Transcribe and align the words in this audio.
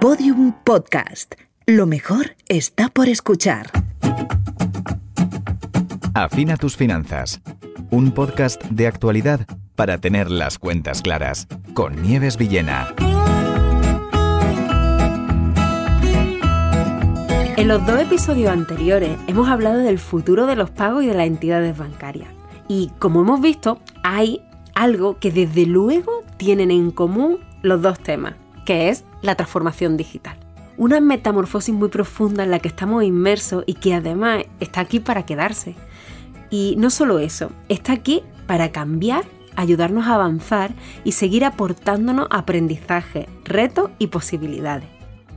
Podium 0.00 0.52
Podcast. 0.62 1.34
Lo 1.66 1.84
mejor 1.84 2.36
está 2.48 2.88
por 2.88 3.08
escuchar. 3.08 3.66
Afina 6.14 6.56
tus 6.56 6.76
finanzas. 6.76 7.40
Un 7.90 8.12
podcast 8.12 8.62
de 8.66 8.86
actualidad 8.86 9.40
para 9.74 9.98
tener 9.98 10.30
las 10.30 10.60
cuentas 10.60 11.02
claras. 11.02 11.48
Con 11.74 12.00
Nieves 12.00 12.36
Villena. 12.36 12.94
En 17.56 17.66
los 17.66 17.84
dos 17.84 18.00
episodios 18.00 18.52
anteriores 18.52 19.18
hemos 19.26 19.48
hablado 19.48 19.78
del 19.78 19.98
futuro 19.98 20.46
de 20.46 20.54
los 20.54 20.70
pagos 20.70 21.02
y 21.02 21.08
de 21.08 21.14
las 21.14 21.26
entidades 21.26 21.76
bancarias. 21.76 22.30
Y 22.68 22.92
como 23.00 23.22
hemos 23.22 23.40
visto, 23.40 23.80
hay 24.04 24.42
algo 24.76 25.18
que 25.18 25.32
desde 25.32 25.66
luego 25.66 26.22
tienen 26.36 26.70
en 26.70 26.92
común 26.92 27.40
los 27.62 27.82
dos 27.82 27.98
temas, 27.98 28.34
que 28.68 28.90
es 28.90 29.04
la 29.22 29.34
transformación 29.34 29.96
digital. 29.96 30.36
Una 30.76 31.00
metamorfosis 31.00 31.74
muy 31.74 31.88
profunda 31.88 32.44
en 32.44 32.50
la 32.50 32.58
que 32.58 32.68
estamos 32.68 33.02
inmersos 33.02 33.64
y 33.66 33.72
que 33.72 33.94
además 33.94 34.44
está 34.60 34.82
aquí 34.82 35.00
para 35.00 35.24
quedarse. 35.24 35.74
Y 36.50 36.74
no 36.76 36.90
solo 36.90 37.18
eso, 37.18 37.50
está 37.70 37.94
aquí 37.94 38.24
para 38.46 38.70
cambiar, 38.70 39.24
ayudarnos 39.56 40.06
a 40.06 40.16
avanzar 40.16 40.74
y 41.02 41.12
seguir 41.12 41.46
aportándonos 41.46 42.28
aprendizaje, 42.30 43.26
retos 43.42 43.88
y 43.98 44.08
posibilidades. 44.08 44.90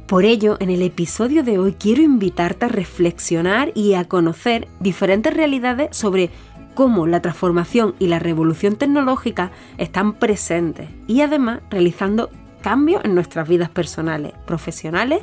Por 0.07 0.25
ello, 0.25 0.57
en 0.59 0.69
el 0.69 0.81
episodio 0.81 1.41
de 1.41 1.57
hoy 1.57 1.75
quiero 1.79 2.01
invitarte 2.01 2.65
a 2.65 2.67
reflexionar 2.67 3.71
y 3.75 3.93
a 3.93 4.09
conocer 4.09 4.67
diferentes 4.81 5.33
realidades 5.33 5.95
sobre 5.95 6.31
cómo 6.73 7.07
la 7.07 7.21
transformación 7.21 7.95
y 7.97 8.07
la 8.07 8.19
revolución 8.19 8.75
tecnológica 8.75 9.51
están 9.77 10.13
presentes 10.13 10.89
y 11.07 11.21
además 11.21 11.61
realizando 11.69 12.29
cambios 12.61 13.03
en 13.03 13.15
nuestras 13.15 13.47
vidas 13.47 13.69
personales, 13.69 14.33
profesionales 14.45 15.21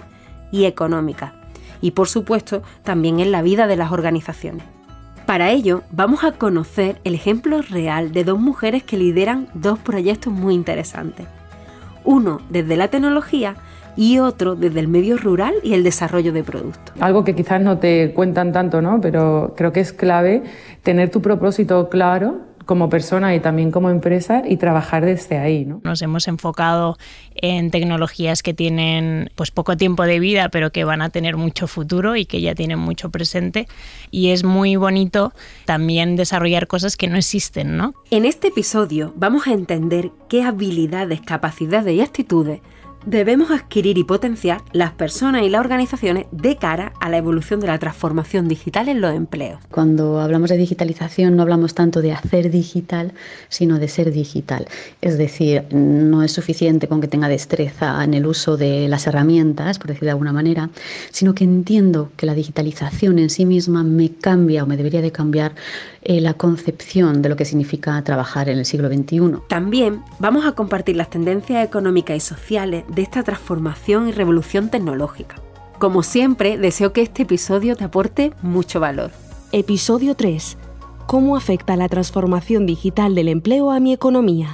y 0.53 0.65
económicas. 0.65 1.33
Y 1.81 1.93
por 1.93 2.09
supuesto 2.09 2.63
también 2.83 3.21
en 3.21 3.33
la 3.33 3.43
vida 3.43 3.67
de 3.67 3.77
las 3.77 3.93
organizaciones. 3.93 4.65
Para 5.27 5.51
ello 5.51 5.83
vamos 5.91 6.25
a 6.25 6.33
conocer 6.33 7.01
el 7.05 7.15
ejemplo 7.15 7.61
real 7.63 8.13
de 8.13 8.25
dos 8.25 8.39
mujeres 8.39 8.83
que 8.83 8.97
lideran 8.97 9.49
dos 9.55 9.79
proyectos 9.79 10.33
muy 10.33 10.55
interesantes. 10.55 11.27
Uno 12.05 12.41
desde 12.49 12.77
la 12.77 12.89
tecnología 12.89 13.57
y 13.95 14.21
otro 14.21 14.55
desde 14.55 14.81
el 14.81 14.89
medio 14.89 15.17
rural 15.19 15.55
y 15.63 15.75
el 15.75 15.85
desarrollo 15.85 16.33
de 16.33 16.45
productos. 16.45 16.95
Algo 17.01 17.25
que 17.25 17.35
quizás 17.35 17.61
no 17.61 17.79
te 17.79 18.13
cuentan 18.15 18.53
tanto, 18.53 18.81
¿no? 18.81 19.01
Pero 19.01 19.55
creo 19.57 19.73
que 19.73 19.81
es 19.81 19.93
clave 19.93 20.45
tener 20.83 21.11
tu 21.11 21.21
propósito 21.21 21.89
claro 21.89 22.48
como 22.69 22.91
persona 22.91 23.35
y 23.35 23.41
también 23.41 23.71
como 23.71 23.89
empresa 23.89 24.43
y 24.47 24.59
trabajar 24.59 25.03
desde 25.03 25.39
ahí. 25.39 25.65
¿no? 25.65 25.81
Nos 25.85 26.03
hemos 26.03 26.29
enfocado 26.29 26.99
en 27.35 27.71
tecnologías 27.71 28.43
que 28.43 28.53
tienen 28.53 29.31
pues 29.37 29.51
poco 29.51 29.79
tiempo 29.79 30.03
de 30.03 30.21
vida, 30.21 30.51
pero 30.51 30.71
que 30.71 30.85
van 30.85 31.01
a 31.01 31.09
tener 31.09 31.39
mucho 31.39 31.67
futuro 31.67 32.15
y 32.15 32.27
que 32.27 32.43
ya 32.43 32.55
tienen 32.55 32.79
mucho 32.79 33.09
presente. 33.09 33.67
Y 34.11 34.33
es 34.33 34.45
muy 34.45 34.77
bonito 34.77 35.33
también 35.65 36.15
desarrollar 36.15 36.67
cosas 36.67 36.99
que 36.99 37.09
no 37.09 37.17
existen. 37.17 37.79
¿no? 37.79 37.95
En 38.11 38.27
este 38.27 38.49
episodio 38.49 39.15
vamos 39.17 39.47
a 39.47 39.53
entender 39.53 40.11
qué 40.29 40.43
habilidades, 40.43 41.23
capacidades 41.23 41.95
y 41.95 42.03
actitudes 42.03 42.61
debemos 43.09 43.51
adquirir 43.51 43.97
y 43.97 44.05
potenciar 44.05 44.61
las 44.73 44.93
personas 44.93 45.43
y 45.43 45.49
las 45.49 45.61
organizaciones 45.61 46.27
de 46.31 46.57
cara 46.57 46.93
a 47.01 47.09
la 47.09 47.17
evolución 47.17 47.59
de 47.59 47.67
la 47.67 47.79
transformación 47.79 48.49
digital 48.49 48.89
en 48.89 49.01
los 49.01 49.15
empleos. 49.15 49.61
Cuando 49.71 50.21
hablamos 50.21 50.51
de 50.51 50.59
digitalización 50.59 51.35
no 51.35 51.43
hablamos 51.43 51.75
tanto 51.75 52.03
de 52.03 52.13
hacer 52.13 52.51
digital, 52.51 53.13
sino 53.49 53.79
de 53.79 53.89
ser 53.89 54.13
digital. 54.13 54.69
Es 55.01 55.17
decir, 55.17 55.65
no 55.71 56.23
es 56.23 56.33
suficiente 56.33 56.87
con 56.87 57.01
que 57.01 57.09
tenga 57.09 57.29
destreza 57.29 58.05
en 58.05 58.13
el 58.13 58.27
uso 58.27 58.59
de 58.59 58.89
las 58.89 59.07
herramientas, 59.07 59.79
por 59.79 59.89
decir 59.89 60.05
de 60.05 60.11
alguna 60.11 60.35
manera, 60.35 60.69
sino 61.11 61.35
que 61.35 61.45
entiendo 61.45 62.11
que 62.17 62.27
la 62.27 62.35
digitalización 62.35 63.19
en 63.19 63.31
sí 63.31 63.47
misma 63.47 63.85
me 63.85 64.13
cambia 64.13 64.65
o 64.65 64.67
me 64.67 64.77
debería 64.77 65.01
de 65.01 65.13
cambiar 65.13 65.55
eh, 66.03 66.21
la 66.21 66.35
concepción 66.35 67.23
de 67.23 67.29
lo 67.31 67.37
que 67.37 67.45
significa 67.45 68.03
trabajar 68.03 68.49
en 68.49 68.59
el 68.59 68.67
siglo 68.67 68.89
XXI. 68.89 69.41
También 69.49 70.03
vamos 70.19 70.45
a 70.45 70.53
compartir 70.53 70.97
las 70.97 71.11
tendencias 71.11 71.65
económicas 71.65 72.17
y 72.17 72.21
sociales 72.21 72.85
de 72.89 72.98
esta 73.03 73.23
transformación 73.23 74.09
y 74.09 74.13
revolución 74.13 74.71
tecnológica. 74.71 75.37
Como 75.79 76.03
siempre, 76.03 76.59
deseo 76.59 76.93
que 76.93 77.03
este 77.03 77.23
episodio 77.23 77.77
te 77.77 77.85
aporte 77.85 78.33
mucho 78.43 78.81
valor. 78.81 79.13
Episodio 79.53 80.15
3. 80.15 80.59
¿Cómo 81.07 81.37
afecta 81.37 81.77
la 81.77 81.89
transformación 81.89 82.67
digital 82.67 83.15
del 83.15 83.29
empleo 83.29 83.71
a 83.71 83.81
mi 83.81 83.93
economía? 83.93 84.53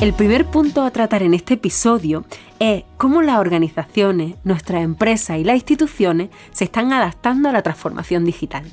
El 0.00 0.12
primer 0.12 0.46
punto 0.46 0.82
a 0.82 0.90
tratar 0.90 1.22
en 1.22 1.32
este 1.32 1.54
episodio 1.54 2.24
es 2.58 2.84
cómo 2.96 3.22
las 3.22 3.38
organizaciones, 3.38 4.36
nuestras 4.44 4.82
empresas 4.82 5.38
y 5.38 5.44
las 5.44 5.56
instituciones 5.56 6.30
se 6.52 6.64
están 6.64 6.92
adaptando 6.92 7.48
a 7.48 7.52
la 7.52 7.62
transformación 7.62 8.24
digital. 8.24 8.64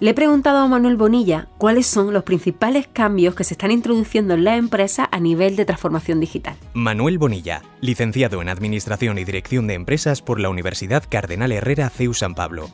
Le 0.00 0.12
he 0.12 0.14
preguntado 0.14 0.60
a 0.60 0.66
Manuel 0.66 0.96
Bonilla 0.96 1.48
cuáles 1.58 1.86
son 1.86 2.14
los 2.14 2.22
principales 2.22 2.88
cambios 2.90 3.34
que 3.34 3.44
se 3.44 3.52
están 3.52 3.70
introduciendo 3.70 4.32
en 4.32 4.44
las 4.44 4.58
empresas 4.58 5.08
a 5.10 5.20
nivel 5.20 5.56
de 5.56 5.66
transformación 5.66 6.20
digital. 6.20 6.56
Manuel 6.72 7.18
Bonilla, 7.18 7.60
licenciado 7.82 8.40
en 8.40 8.48
Administración 8.48 9.18
y 9.18 9.24
Dirección 9.24 9.66
de 9.66 9.74
Empresas 9.74 10.22
por 10.22 10.40
la 10.40 10.48
Universidad 10.48 11.04
Cardenal 11.06 11.52
Herrera 11.52 11.90
CEU 11.90 12.14
San 12.14 12.34
Pablo. 12.34 12.70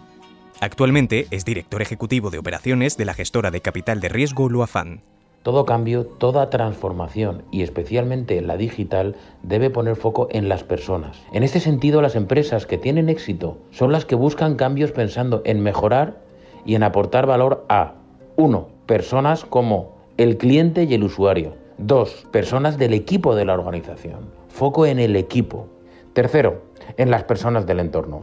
Actualmente 0.61 1.27
es 1.33 1.45
director 1.45 1.83
ejecutivo 1.83 2.31
de 2.31 2.39
operaciones 2.39 2.97
de 2.97 3.07
la 3.07 3.15
gestora 3.15 3.51
de 3.51 3.61
capital 3.61 3.99
de 3.99 4.09
riesgo 4.09 4.49
Luafan. 4.49 5.03
Todo 5.43 5.65
cambio, 5.65 6.07
toda 6.07 6.49
transformación 6.49 7.43
y 7.51 7.63
especialmente 7.63 8.41
la 8.41 8.57
digital 8.57 9.17
debe 9.43 9.71
poner 9.71 9.97
foco 9.97 10.29
en 10.31 10.49
las 10.49 10.63
personas. 10.63 11.19
En 11.33 11.43
este 11.43 11.59
sentido, 11.59 12.03
las 12.03 12.15
empresas 12.15 12.67
que 12.67 12.79
tienen 12.79 13.09
éxito 13.09 13.59
son 13.73 13.91
las 13.91 14.05
que 14.05 14.15
buscan 14.15 14.55
cambios 14.55 14.93
pensando 14.93 15.43
en 15.45 15.61
mejorar 15.61 16.25
y 16.67 16.75
en 16.75 16.83
aportar 16.83 17.27
valor 17.27 17.65
a 17.69 17.95
1. 18.37 18.69
Personas 18.87 19.45
como 19.45 19.97
el 20.17 20.37
cliente 20.37 20.85
y 20.85 20.95
el 20.95 21.05
usuario. 21.05 21.55
2. 21.79 22.29
Personas 22.31 22.77
del 22.77 22.93
equipo 22.93 23.35
de 23.35 23.45
la 23.45 23.55
organización. 23.55 24.31
Foco 24.49 24.85
en 24.87 24.99
el 24.99 25.17
equipo. 25.17 25.69
Tercero, 26.13 26.63
en 26.97 27.11
las 27.11 27.25
personas 27.25 27.67
del 27.67 27.81
entorno. 27.81 28.23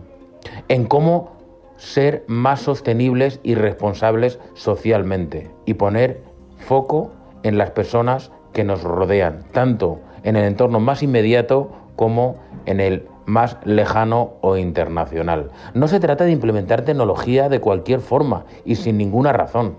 En 0.67 0.85
cómo 0.85 1.31
ser 1.77 2.23
más 2.27 2.61
sostenibles 2.61 3.39
y 3.43 3.55
responsables 3.55 4.39
socialmente 4.53 5.49
y 5.65 5.75
poner 5.75 6.21
foco 6.57 7.11
en 7.43 7.57
las 7.57 7.71
personas 7.71 8.31
que 8.53 8.63
nos 8.63 8.83
rodean, 8.83 9.43
tanto 9.51 9.99
en 10.23 10.35
el 10.35 10.45
entorno 10.45 10.79
más 10.79 11.03
inmediato 11.03 11.71
como 11.95 12.35
en 12.65 12.79
el 12.79 13.07
más 13.25 13.57
lejano 13.63 14.33
o 14.41 14.57
internacional. 14.57 15.51
No 15.73 15.87
se 15.87 15.99
trata 15.99 16.25
de 16.25 16.31
implementar 16.31 16.83
tecnología 16.83 17.49
de 17.49 17.59
cualquier 17.59 17.99
forma 17.99 18.45
y 18.65 18.75
sin 18.75 18.97
ninguna 18.97 19.33
razón. 19.33 19.77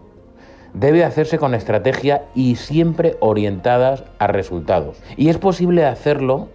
Debe 0.72 1.04
hacerse 1.04 1.38
con 1.38 1.54
estrategia 1.54 2.24
y 2.34 2.56
siempre 2.56 3.16
orientadas 3.20 4.04
a 4.18 4.26
resultados. 4.26 5.00
Y 5.16 5.28
es 5.28 5.38
posible 5.38 5.84
hacerlo 5.84 6.48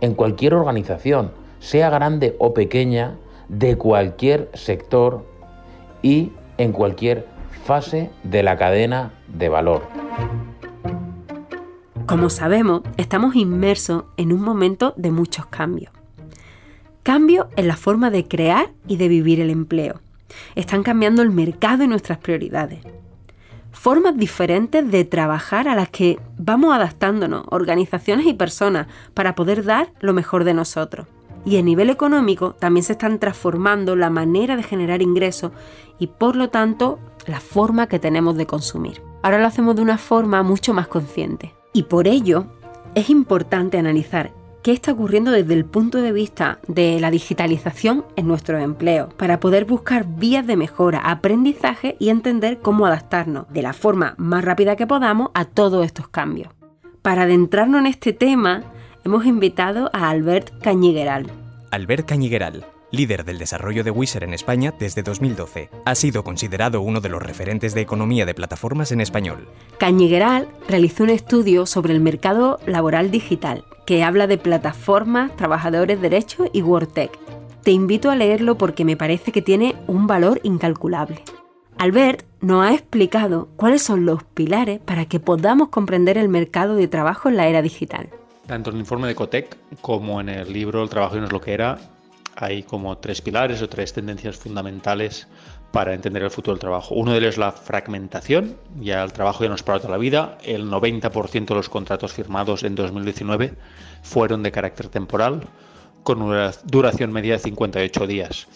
en 0.00 0.14
cualquier 0.14 0.54
organización, 0.54 1.32
sea 1.58 1.90
grande 1.90 2.34
o 2.38 2.54
pequeña, 2.54 3.18
de 3.48 3.76
cualquier 3.76 4.50
sector 4.54 5.26
y 6.00 6.32
en 6.56 6.72
cualquier 6.72 7.26
fase 7.64 8.10
de 8.24 8.42
la 8.42 8.56
cadena 8.56 9.12
de 9.28 9.48
valor. 9.50 9.82
Como 12.06 12.30
sabemos, 12.30 12.82
estamos 12.96 13.36
inmersos 13.36 14.04
en 14.16 14.32
un 14.32 14.42
momento 14.42 14.94
de 14.96 15.10
muchos 15.10 15.46
cambios. 15.46 15.92
Cambios 17.02 17.46
en 17.56 17.66
la 17.66 17.76
forma 17.76 18.10
de 18.10 18.28
crear 18.28 18.70
y 18.86 18.96
de 18.96 19.08
vivir 19.08 19.40
el 19.40 19.50
empleo. 19.50 20.00
Están 20.54 20.84
cambiando 20.84 21.22
el 21.22 21.30
mercado 21.30 21.82
y 21.82 21.88
nuestras 21.88 22.18
prioridades. 22.18 22.78
Formas 23.72 24.16
diferentes 24.16 24.88
de 24.88 25.04
trabajar 25.04 25.66
a 25.66 25.74
las 25.74 25.88
que 25.88 26.20
vamos 26.38 26.72
adaptándonos, 26.72 27.44
organizaciones 27.50 28.26
y 28.26 28.34
personas, 28.34 28.86
para 29.14 29.34
poder 29.34 29.64
dar 29.64 29.92
lo 30.00 30.12
mejor 30.12 30.44
de 30.44 30.54
nosotros. 30.54 31.08
Y 31.44 31.56
a 31.56 31.62
nivel 31.62 31.90
económico 31.90 32.52
también 32.52 32.84
se 32.84 32.92
están 32.92 33.18
transformando 33.18 33.96
la 33.96 34.08
manera 34.08 34.54
de 34.54 34.62
generar 34.62 35.02
ingresos 35.02 35.50
y 35.98 36.06
por 36.06 36.36
lo 36.36 36.50
tanto 36.50 37.00
la 37.26 37.40
forma 37.40 37.88
que 37.88 37.98
tenemos 37.98 38.36
de 38.36 38.46
consumir. 38.46 39.02
Ahora 39.22 39.40
lo 39.40 39.46
hacemos 39.48 39.74
de 39.74 39.82
una 39.82 39.98
forma 39.98 40.44
mucho 40.44 40.72
más 40.72 40.86
consciente. 40.86 41.52
Y 41.72 41.84
por 41.84 42.06
ello 42.06 42.46
es 42.94 43.10
importante 43.10 43.76
analizar 43.76 44.30
qué 44.62 44.72
está 44.72 44.92
ocurriendo 44.92 45.30
desde 45.30 45.54
el 45.54 45.64
punto 45.64 45.98
de 45.98 46.12
vista 46.12 46.58
de 46.68 47.00
la 47.00 47.10
digitalización 47.10 48.04
en 48.16 48.28
nuestros 48.28 48.62
empleos, 48.62 49.12
para 49.14 49.40
poder 49.40 49.64
buscar 49.64 50.06
vías 50.06 50.46
de 50.46 50.56
mejora, 50.56 51.00
aprendizaje 51.00 51.96
y 51.98 52.08
entender 52.08 52.60
cómo 52.60 52.86
adaptarnos 52.86 53.48
de 53.52 53.62
la 53.62 53.72
forma 53.72 54.14
más 54.18 54.44
rápida 54.44 54.76
que 54.76 54.86
podamos 54.86 55.30
a 55.34 55.44
todos 55.44 55.84
estos 55.84 56.08
cambios. 56.08 56.52
Para 57.02 57.22
adentrarnos 57.22 57.80
en 57.80 57.86
este 57.86 58.12
tema, 58.12 58.62
hemos 59.04 59.26
invitado 59.26 59.90
a 59.92 60.10
Albert 60.10 60.62
Cañigueral. 60.62 61.26
Albert 61.70 62.06
Cañigueral 62.08 62.64
líder 62.92 63.24
del 63.24 63.38
desarrollo 63.38 63.82
de 63.82 63.90
Wizard 63.90 64.22
en 64.22 64.34
España 64.34 64.72
desde 64.78 65.02
2012. 65.02 65.70
Ha 65.84 65.94
sido 65.94 66.22
considerado 66.22 66.80
uno 66.82 67.00
de 67.00 67.08
los 67.08 67.20
referentes 67.20 67.74
de 67.74 67.80
economía 67.80 68.26
de 68.26 68.34
plataformas 68.34 68.92
en 68.92 69.00
español. 69.00 69.48
Cañigueral 69.78 70.48
realizó 70.68 71.02
un 71.02 71.10
estudio 71.10 71.66
sobre 71.66 71.94
el 71.94 72.00
mercado 72.00 72.60
laboral 72.66 73.10
digital 73.10 73.64
que 73.86 74.04
habla 74.04 74.26
de 74.26 74.38
plataformas, 74.38 75.34
trabajadores 75.36 76.00
derechos 76.00 76.48
y 76.52 76.62
WordTech. 76.62 77.18
Te 77.64 77.72
invito 77.72 78.10
a 78.10 78.16
leerlo 78.16 78.58
porque 78.58 78.84
me 78.84 78.96
parece 78.96 79.32
que 79.32 79.42
tiene 79.42 79.74
un 79.86 80.06
valor 80.06 80.40
incalculable. 80.44 81.22
Albert 81.78 82.24
nos 82.40 82.64
ha 82.64 82.74
explicado 82.74 83.48
cuáles 83.56 83.82
son 83.82 84.04
los 84.04 84.22
pilares 84.22 84.80
para 84.80 85.06
que 85.06 85.18
podamos 85.18 85.68
comprender 85.68 86.18
el 86.18 86.28
mercado 86.28 86.76
de 86.76 86.88
trabajo 86.88 87.28
en 87.28 87.36
la 87.36 87.48
era 87.48 87.62
digital. 87.62 88.08
Tanto 88.46 88.70
en 88.70 88.76
el 88.76 88.80
informe 88.80 89.08
de 89.08 89.14
Cotec 89.14 89.56
como 89.80 90.20
en 90.20 90.28
el 90.28 90.52
libro 90.52 90.82
El 90.82 90.88
trabajo 90.88 91.16
y 91.16 91.20
no 91.20 91.26
es 91.26 91.32
lo 91.32 91.40
que 91.40 91.54
era, 91.54 91.78
hay 92.36 92.62
como 92.62 92.98
tres 92.98 93.20
pilares 93.20 93.62
o 93.62 93.68
tres 93.68 93.92
tendencias 93.92 94.36
fundamentales 94.36 95.28
para 95.72 95.94
entender 95.94 96.22
el 96.22 96.30
futuro 96.30 96.54
del 96.54 96.60
trabajo. 96.60 96.94
Uno 96.94 97.12
de 97.12 97.18
ellos 97.18 97.34
es 97.34 97.38
la 97.38 97.52
fragmentación, 97.52 98.56
ya 98.80 99.02
el 99.02 99.12
trabajo 99.12 99.42
ya 99.42 99.48
no 99.48 99.54
es 99.54 99.62
para 99.62 99.78
toda 99.78 99.92
la 99.92 99.98
vida, 99.98 100.38
el 100.44 100.70
90% 100.70 101.46
de 101.46 101.54
los 101.54 101.68
contratos 101.68 102.12
firmados 102.12 102.62
en 102.62 102.74
2019 102.74 103.54
fueron 104.02 104.42
de 104.42 104.52
carácter 104.52 104.88
temporal, 104.88 105.48
con 106.02 106.20
una 106.20 106.50
duración 106.64 107.12
media 107.12 107.34
de 107.34 107.38
58 107.38 108.06
días. 108.06 108.48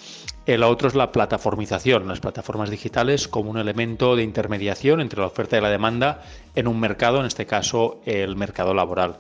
El 0.46 0.62
otro 0.62 0.88
es 0.88 0.94
la 0.94 1.10
plataformización, 1.10 2.06
las 2.06 2.20
plataformas 2.20 2.70
digitales 2.70 3.28
como 3.28 3.50
un 3.50 3.58
elemento 3.58 4.14
de 4.14 4.22
intermediación 4.22 5.00
entre 5.00 5.20
la 5.20 5.26
oferta 5.26 5.58
y 5.58 5.60
la 5.60 5.70
demanda 5.70 6.22
en 6.54 6.68
un 6.68 6.78
mercado, 6.78 7.20
en 7.20 7.26
este 7.26 7.46
caso 7.46 8.00
el 8.04 8.36
mercado 8.36 8.74
laboral. 8.74 9.16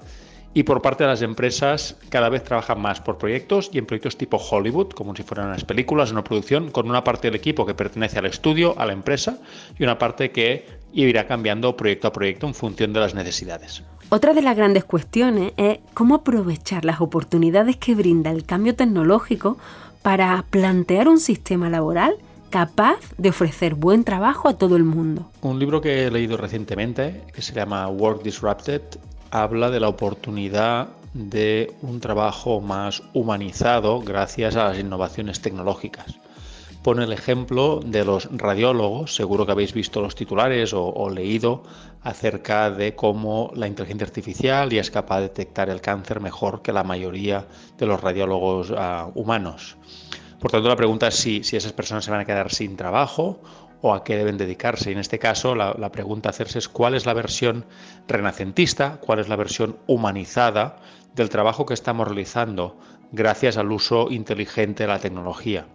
Y 0.56 0.62
por 0.62 0.80
parte 0.80 1.04
de 1.04 1.10
las 1.10 1.20
empresas, 1.20 1.96
cada 2.08 2.30
vez 2.30 2.42
trabajan 2.42 2.80
más 2.80 3.02
por 3.02 3.18
proyectos 3.18 3.68
y 3.74 3.76
en 3.76 3.84
proyectos 3.84 4.16
tipo 4.16 4.38
Hollywood, 4.38 4.88
como 4.88 5.14
si 5.14 5.22
fueran 5.22 5.48
unas 5.48 5.66
películas, 5.66 6.12
una 6.12 6.24
producción, 6.24 6.70
con 6.70 6.88
una 6.88 7.04
parte 7.04 7.28
del 7.28 7.34
equipo 7.34 7.66
que 7.66 7.74
pertenece 7.74 8.18
al 8.18 8.24
estudio, 8.24 8.74
a 8.78 8.86
la 8.86 8.94
empresa, 8.94 9.38
y 9.78 9.82
una 9.82 9.98
parte 9.98 10.30
que 10.30 10.64
irá 10.94 11.26
cambiando 11.26 11.76
proyecto 11.76 12.08
a 12.08 12.12
proyecto 12.12 12.46
en 12.46 12.54
función 12.54 12.94
de 12.94 13.00
las 13.00 13.14
necesidades. 13.14 13.82
Otra 14.08 14.32
de 14.32 14.40
las 14.40 14.56
grandes 14.56 14.84
cuestiones 14.84 15.52
es 15.58 15.80
cómo 15.92 16.14
aprovechar 16.14 16.86
las 16.86 17.02
oportunidades 17.02 17.76
que 17.76 17.94
brinda 17.94 18.30
el 18.30 18.46
cambio 18.46 18.74
tecnológico 18.74 19.58
para 20.00 20.42
plantear 20.48 21.06
un 21.08 21.20
sistema 21.20 21.68
laboral 21.68 22.16
capaz 22.48 23.00
de 23.18 23.28
ofrecer 23.28 23.74
buen 23.74 24.04
trabajo 24.04 24.48
a 24.48 24.56
todo 24.56 24.76
el 24.76 24.84
mundo. 24.84 25.30
Un 25.42 25.58
libro 25.58 25.82
que 25.82 26.06
he 26.06 26.10
leído 26.10 26.38
recientemente, 26.38 27.24
que 27.34 27.42
se 27.42 27.52
llama 27.52 27.86
Work 27.88 28.22
Disrupted, 28.22 28.80
habla 29.30 29.70
de 29.70 29.80
la 29.80 29.88
oportunidad 29.88 30.88
de 31.14 31.72
un 31.82 32.00
trabajo 32.00 32.60
más 32.60 33.02
humanizado 33.14 34.00
gracias 34.00 34.56
a 34.56 34.64
las 34.64 34.78
innovaciones 34.78 35.40
tecnológicas. 35.40 36.18
Pone 36.82 37.04
el 37.04 37.12
ejemplo 37.12 37.80
de 37.84 38.04
los 38.04 38.28
radiólogos, 38.30 39.14
seguro 39.14 39.44
que 39.44 39.52
habéis 39.52 39.72
visto 39.72 40.00
los 40.00 40.14
titulares 40.14 40.72
o, 40.72 41.10
leído 41.10 41.64
acerca 42.02 42.70
de 42.70 42.94
cómo 42.94 43.50
la 43.56 43.66
inteligencia 43.66 44.06
artificial 44.06 44.70
ya 44.70 44.82
es 44.82 44.90
capaz 44.92 45.16
de 45.16 45.22
detectar 45.22 45.68
el 45.68 45.80
cáncer 45.80 46.20
mejor 46.20 46.62
que 46.62 46.72
la 46.72 46.84
mayoría 46.84 47.46
de 47.76 47.86
los 47.86 48.00
radiólogos 48.00 48.72
ah, 48.76 49.10
humanos. 49.14 49.76
Por 50.38 50.52
tanto, 50.52 50.68
la 50.68 50.76
pregunta 50.76 51.08
es 51.08 51.16
si, 51.16 51.42
si 51.42 51.56
esas 51.56 51.72
personas 51.72 52.04
se 52.04 52.12
van 52.12 52.20
a 52.20 52.24
quedar 52.24 52.52
sin 52.52 52.76
trabajo 52.76 53.40
o 53.86 53.94
a 53.94 54.02
qué 54.02 54.16
deben 54.16 54.36
dedicarse. 54.36 54.90
Y 54.90 54.94
en 54.94 54.98
este 54.98 55.18
caso, 55.18 55.54
la, 55.54 55.92
pregunta 55.92 56.28
a 56.28 56.30
hacerse 56.30 56.58
es 56.58 56.68
cuál 56.68 56.94
es 56.94 57.06
la 57.06 57.14
versión 57.14 57.64
renacentista, 58.08 58.98
cuál 59.00 59.20
es 59.20 59.28
la 59.28 59.36
versión 59.36 59.76
humanizada 59.86 60.76
del 61.14 61.28
trabajo 61.28 61.66
que 61.66 61.74
estamos 61.74 62.08
realizando 62.08 62.76
gracias 63.12 63.56
al 63.56 63.70
uso 63.70 64.08
inteligente 64.10 64.82
de 64.82 64.88
la 64.88 64.98
tecnología. 64.98 65.66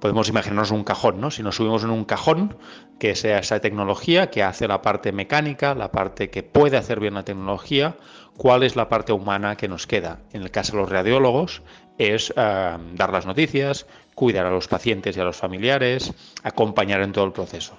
Podemos 0.00 0.28
imaginarnos 0.28 0.72
un 0.72 0.82
cajón, 0.82 1.20
¿no? 1.20 1.30
Si 1.30 1.42
nos 1.42 1.56
subimos 1.56 1.84
en 1.84 1.90
un 1.90 2.04
cajón, 2.04 2.56
que 2.98 3.14
sea 3.14 3.38
esa 3.38 3.60
tecnología 3.60 4.30
que 4.30 4.42
hace 4.42 4.66
la 4.66 4.82
parte 4.82 5.12
mecánica, 5.12 5.74
la 5.74 5.92
parte 5.92 6.30
que 6.30 6.42
puede 6.42 6.76
hacer 6.76 6.98
bien 6.98 7.14
la 7.14 7.24
tecnología, 7.24 7.96
¿cuál 8.36 8.64
es 8.64 8.74
la 8.74 8.88
parte 8.88 9.12
humana 9.12 9.56
que 9.56 9.68
nos 9.68 9.86
queda? 9.86 10.18
En 10.32 10.42
el 10.42 10.50
caso 10.50 10.72
de 10.72 10.78
los 10.78 10.90
radiólogos, 10.90 11.62
es 11.98 12.34
eh, 12.36 12.76
dar 12.94 13.12
las 13.12 13.24
noticias, 13.24 13.86
cuidar 14.14 14.46
a 14.46 14.50
los 14.50 14.68
pacientes 14.68 15.16
y 15.16 15.20
a 15.20 15.24
los 15.24 15.36
familiares, 15.36 16.12
acompañar 16.42 17.02
en 17.02 17.12
todo 17.12 17.24
el 17.24 17.32
proceso. 17.32 17.76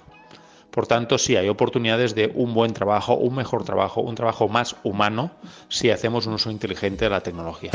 Por 0.70 0.86
tanto, 0.86 1.16
sí 1.16 1.36
hay 1.36 1.48
oportunidades 1.48 2.14
de 2.14 2.30
un 2.34 2.52
buen 2.52 2.74
trabajo, 2.74 3.14
un 3.14 3.34
mejor 3.34 3.64
trabajo, 3.64 4.02
un 4.02 4.14
trabajo 4.14 4.46
más 4.48 4.76
humano 4.82 5.30
si 5.68 5.90
hacemos 5.90 6.26
un 6.26 6.34
uso 6.34 6.50
inteligente 6.50 7.06
de 7.06 7.10
la 7.10 7.22
tecnología. 7.22 7.70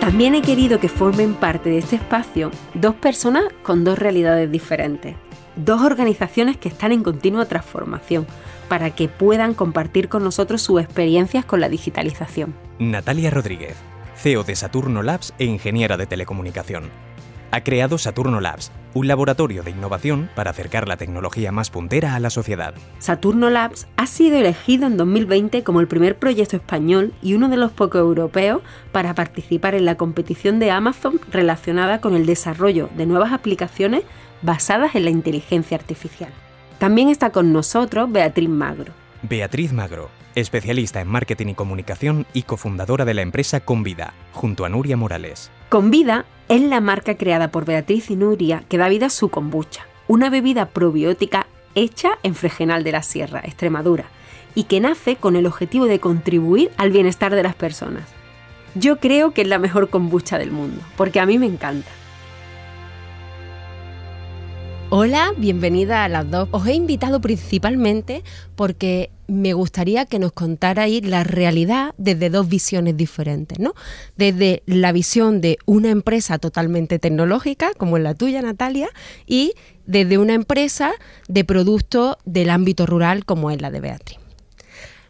También 0.00 0.34
he 0.34 0.42
querido 0.42 0.80
que 0.80 0.88
formen 0.88 1.34
parte 1.34 1.70
de 1.70 1.78
este 1.78 1.96
espacio 1.96 2.50
dos 2.74 2.94
personas 2.94 3.44
con 3.62 3.84
dos 3.84 3.98
realidades 3.98 4.50
diferentes, 4.50 5.16
dos 5.54 5.82
organizaciones 5.82 6.56
que 6.56 6.68
están 6.68 6.92
en 6.92 7.02
continua 7.02 7.44
transformación 7.44 8.26
para 8.68 8.94
que 8.94 9.08
puedan 9.08 9.54
compartir 9.54 10.08
con 10.08 10.24
nosotros 10.24 10.62
sus 10.62 10.80
experiencias 10.80 11.44
con 11.44 11.60
la 11.60 11.68
digitalización. 11.68 12.54
Natalia 12.78 13.30
Rodríguez, 13.30 13.76
CEO 14.22 14.44
de 14.44 14.54
Saturno 14.54 15.02
Labs 15.02 15.34
e 15.40 15.44
ingeniera 15.44 15.96
de 15.96 16.06
telecomunicación. 16.06 16.90
Ha 17.50 17.64
creado 17.64 17.98
Saturno 17.98 18.40
Labs, 18.40 18.70
un 18.94 19.08
laboratorio 19.08 19.64
de 19.64 19.72
innovación 19.72 20.30
para 20.36 20.52
acercar 20.52 20.86
la 20.86 20.96
tecnología 20.96 21.50
más 21.50 21.70
puntera 21.70 22.14
a 22.14 22.20
la 22.20 22.30
sociedad. 22.30 22.72
Saturno 23.00 23.50
Labs 23.50 23.88
ha 23.96 24.06
sido 24.06 24.38
elegido 24.38 24.86
en 24.86 24.96
2020 24.96 25.64
como 25.64 25.80
el 25.80 25.88
primer 25.88 26.20
proyecto 26.20 26.54
español 26.54 27.12
y 27.20 27.34
uno 27.34 27.48
de 27.48 27.56
los 27.56 27.72
pocos 27.72 28.00
europeos 28.00 28.62
para 28.92 29.12
participar 29.14 29.74
en 29.74 29.86
la 29.86 29.96
competición 29.96 30.60
de 30.60 30.70
Amazon 30.70 31.20
relacionada 31.32 32.00
con 32.00 32.14
el 32.14 32.24
desarrollo 32.24 32.90
de 32.96 33.06
nuevas 33.06 33.32
aplicaciones 33.32 34.04
basadas 34.40 34.94
en 34.94 35.04
la 35.04 35.10
inteligencia 35.10 35.76
artificial. 35.76 36.30
También 36.78 37.08
está 37.08 37.30
con 37.30 37.52
nosotros 37.52 38.10
Beatriz 38.12 38.48
Magro. 38.48 38.92
Beatriz 39.22 39.72
Magro, 39.72 40.10
especialista 40.34 41.00
en 41.00 41.08
marketing 41.08 41.48
y 41.48 41.54
comunicación 41.54 42.26
y 42.32 42.42
cofundadora 42.42 43.04
de 43.04 43.14
la 43.14 43.22
empresa 43.22 43.60
Convida, 43.60 44.14
junto 44.32 44.64
a 44.64 44.68
Nuria 44.68 44.96
Morales. 44.96 45.50
Convida 45.68 46.24
es 46.48 46.60
la 46.60 46.80
marca 46.80 47.16
creada 47.16 47.50
por 47.50 47.64
Beatriz 47.64 48.10
y 48.10 48.16
Nuria 48.16 48.64
que 48.68 48.78
da 48.78 48.88
vida 48.88 49.06
a 49.06 49.10
su 49.10 49.28
kombucha, 49.28 49.86
una 50.08 50.30
bebida 50.30 50.66
probiótica 50.66 51.46
hecha 51.74 52.18
en 52.22 52.34
Fregenal 52.34 52.84
de 52.84 52.92
la 52.92 53.02
Sierra, 53.02 53.40
Extremadura, 53.44 54.04
y 54.54 54.64
que 54.64 54.80
nace 54.80 55.16
con 55.16 55.36
el 55.36 55.46
objetivo 55.46 55.86
de 55.86 56.00
contribuir 56.00 56.70
al 56.76 56.90
bienestar 56.90 57.34
de 57.34 57.42
las 57.42 57.54
personas. 57.54 58.04
Yo 58.74 58.98
creo 58.98 59.32
que 59.32 59.42
es 59.42 59.48
la 59.48 59.58
mejor 59.58 59.88
kombucha 59.88 60.38
del 60.38 60.50
mundo, 60.50 60.82
porque 60.96 61.20
a 61.20 61.26
mí 61.26 61.38
me 61.38 61.46
encanta. 61.46 61.90
Hola, 64.94 65.32
bienvenida 65.38 66.04
a 66.04 66.08
las 66.10 66.30
dos. 66.30 66.50
Os 66.50 66.66
he 66.66 66.74
invitado 66.74 67.22
principalmente 67.22 68.22
porque 68.56 69.10
me 69.26 69.54
gustaría 69.54 70.04
que 70.04 70.18
nos 70.18 70.32
contarais 70.32 71.02
la 71.06 71.24
realidad 71.24 71.94
desde 71.96 72.28
dos 72.28 72.46
visiones 72.46 72.94
diferentes, 72.94 73.58
¿no? 73.58 73.72
Desde 74.18 74.62
la 74.66 74.92
visión 74.92 75.40
de 75.40 75.56
una 75.64 75.88
empresa 75.88 76.36
totalmente 76.38 76.98
tecnológica, 76.98 77.72
como 77.78 77.96
es 77.96 78.02
la 78.02 78.12
tuya, 78.12 78.42
Natalia, 78.42 78.90
y 79.24 79.54
desde 79.86 80.18
una 80.18 80.34
empresa 80.34 80.92
de 81.26 81.42
productos 81.42 82.18
del 82.26 82.50
ámbito 82.50 82.84
rural, 82.84 83.24
como 83.24 83.50
es 83.50 83.62
la 83.62 83.70
de 83.70 83.80
Beatriz. 83.80 84.18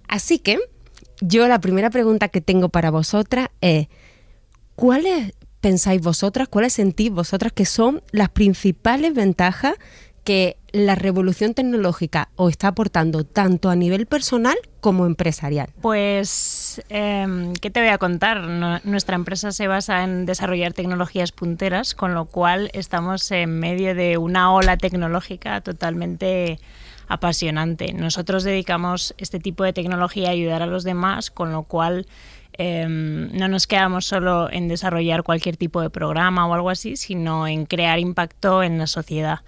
Así 0.07 0.39
que 0.39 0.61
yo 1.21 1.49
la 1.49 1.61
primera 1.61 1.91
pregunta 1.91 2.29
que 2.29 2.41
tengo 2.41 2.69
para 2.69 2.93
vosotras 2.93 3.49
es, 3.61 3.89
¿cuál 4.77 5.07
es 5.07 5.33
pensáis 5.63 6.03
vosotras, 6.03 6.49
cuáles 6.49 6.75
sentís 6.75 7.11
vosotras 7.11 7.53
que 7.53 7.65
son 7.65 8.03
las 8.11 8.29
principales 8.29 9.15
ventajas 9.15 9.77
que 10.25 10.57
la 10.73 10.95
revolución 10.95 11.55
tecnológica 11.55 12.29
os 12.37 12.51
está 12.51 12.69
aportando 12.69 13.25
tanto 13.25 13.71
a 13.71 13.77
nivel 13.77 14.07
personal 14.07 14.57
como 14.81 15.07
empresarial? 15.07 15.69
Pues, 15.81 16.83
em, 16.89 17.55
¿qué 17.55 17.71
te 17.71 17.81
voy 17.81 17.91
a 17.91 17.99
contar? 17.99 18.43
nuestra 18.85 19.17
empresa 19.17 19.53
se 19.53 19.69
basa 19.69 20.05
en 20.05 20.27
desarrollar 20.27 20.73
tecnologías 20.73 21.33
punteras, 21.33 21.95
con 21.95 22.15
lo 22.15 22.27
cual 22.27 22.71
estamos 22.73 23.31
en 23.31 23.59
medio 23.59 23.95
de 23.95 24.19
una 24.19 24.53
ola 24.53 24.77
tecnológica 24.77 25.61
totalmente 25.61 26.59
apasionante. 27.09 27.93
Nosotros 27.93 28.45
dedicamos 28.45 29.15
este 29.19 29.39
tipo 29.39 29.65
de 29.65 29.73
tecnología 29.73 30.29
a 30.29 30.33
ayudar 30.33 30.63
a 30.63 30.67
los 30.67 30.85
demás, 30.85 31.31
con 31.31 31.53
lo 31.53 31.65
cual 31.65 32.07
Em, 32.55 33.31
no 33.33 33.49
nos 33.49 33.67
quedamos 33.67 34.07
solo 34.07 34.51
en 34.51 34.69
desarrollar 34.69 35.23
cualquier 35.23 35.57
tipo 35.57 35.81
de 35.81 35.91
programa 35.91 36.47
o 36.47 36.55
algo 36.55 36.71
así, 36.71 36.97
sino 36.97 37.47
en 37.47 37.67
crear 37.67 37.99
impacto 37.99 38.63
en 38.63 38.79
la 38.79 38.87
sociedad. 38.87 39.41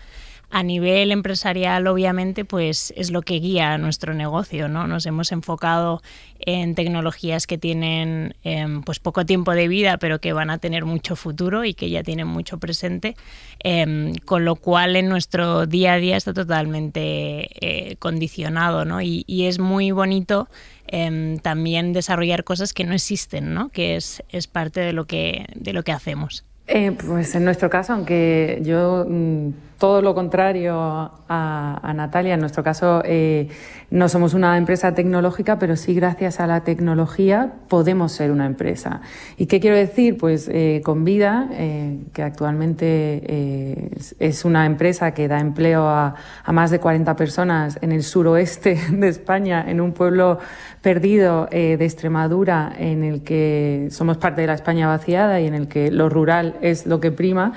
A 0.50 0.62
nivel 0.62 1.10
empresarial, 1.10 1.86
obviamente, 1.88 2.44
pues 2.44 2.94
es 2.96 3.10
lo 3.10 3.22
que 3.22 3.40
guía 3.40 3.76
nuestro 3.76 4.14
negocio, 4.14 4.68
¿no? 4.68 4.86
Nos 4.86 5.04
hemos 5.04 5.32
enfocado 5.32 6.00
en 6.38 6.76
tecnologías 6.76 7.48
que 7.48 7.58
tienen 7.58 8.36
em, 8.44 8.82
pues 8.82 9.00
poco 9.00 9.26
tiempo 9.26 9.52
de 9.52 9.66
vida, 9.66 9.98
pero 9.98 10.20
que 10.20 10.32
van 10.32 10.50
a 10.50 10.58
tener 10.58 10.84
mucho 10.84 11.16
futuro 11.16 11.64
y 11.64 11.74
que 11.74 11.90
ya 11.90 12.04
tienen 12.04 12.28
mucho 12.28 12.58
presente, 12.58 13.16
em, 13.64 14.14
con 14.24 14.44
lo 14.44 14.54
cual 14.54 14.94
en 14.94 15.08
nuestro 15.08 15.66
día 15.66 15.94
a 15.94 15.96
día 15.96 16.16
está 16.16 16.32
totalmente 16.32 17.48
eh, 17.60 17.96
condicionado, 17.96 18.84
¿no? 18.84 19.00
Y, 19.02 19.24
y, 19.26 19.46
es 19.46 19.58
muy 19.58 19.90
bonito 19.90 20.48
em, 20.86 21.38
también 21.38 21.92
desarrollar 21.92 22.44
cosas 22.44 22.72
que 22.72 22.84
no 22.84 22.94
existen, 22.94 23.54
¿no? 23.54 23.70
que 23.70 23.96
es, 23.96 24.22
es 24.28 24.46
parte 24.46 24.80
de 24.80 24.92
lo 24.92 25.06
que, 25.06 25.46
de 25.54 25.72
lo 25.72 25.82
que 25.82 25.92
hacemos. 25.92 26.44
Eh, 26.66 26.92
pues 26.92 27.34
en 27.34 27.44
nuestro 27.44 27.68
caso, 27.68 27.92
aunque 27.92 28.60
yo 28.62 29.04
mm, 29.06 29.48
todo 29.76 30.00
lo 30.00 30.14
contrario 30.14 30.74
a, 31.28 31.92
Natalia, 31.94 32.34
en 32.34 32.40
nuestro 32.40 32.62
caso 32.62 33.02
eh, 33.04 33.48
no 33.90 34.08
somos 34.08 34.34
una 34.34 34.56
empresa 34.56 34.94
tecnológica, 34.94 35.58
pero 35.58 35.76
sí 35.76 35.94
gracias 35.94 36.40
a 36.40 36.46
la 36.46 36.62
tecnología 36.62 37.52
podemos 37.68 38.12
ser 38.12 38.30
una 38.30 38.46
empresa. 38.46 39.02
¿Y 39.36 39.46
qué 39.46 39.60
quiero 39.60 39.76
decir? 39.76 40.16
Pues 40.16 40.48
eh, 40.50 40.80
con 40.84 41.04
Vida, 41.04 41.48
que 42.12 42.22
actualmente 42.22 43.90
es 44.18 44.44
una 44.44 44.64
empresa 44.66 45.12
que 45.12 45.28
da 45.28 45.40
empleo 45.40 45.86
a, 45.86 46.14
a 46.44 46.52
más 46.52 46.70
de 46.70 46.80
40 46.80 47.14
personas 47.16 47.78
en 47.82 47.92
el 47.92 48.02
suroeste 48.02 48.78
de 48.90 49.08
España, 49.08 49.64
en 49.68 49.80
un 49.80 49.92
pueblo 49.92 50.38
perdido 50.80 51.46
de 51.50 51.84
Extremadura, 51.84 52.72
en 52.78 53.04
el 53.04 53.22
que 53.22 53.88
somos 53.90 54.18
parte 54.18 54.40
de 54.42 54.46
la 54.46 54.54
España 54.54 54.86
vaciada 54.86 55.40
y 55.40 55.46
en 55.46 55.54
el 55.54 55.68
que 55.68 55.90
lo 55.90 56.08
rural 56.08 56.53
es 56.60 56.86
lo 56.86 57.00
que 57.00 57.10
prima, 57.10 57.52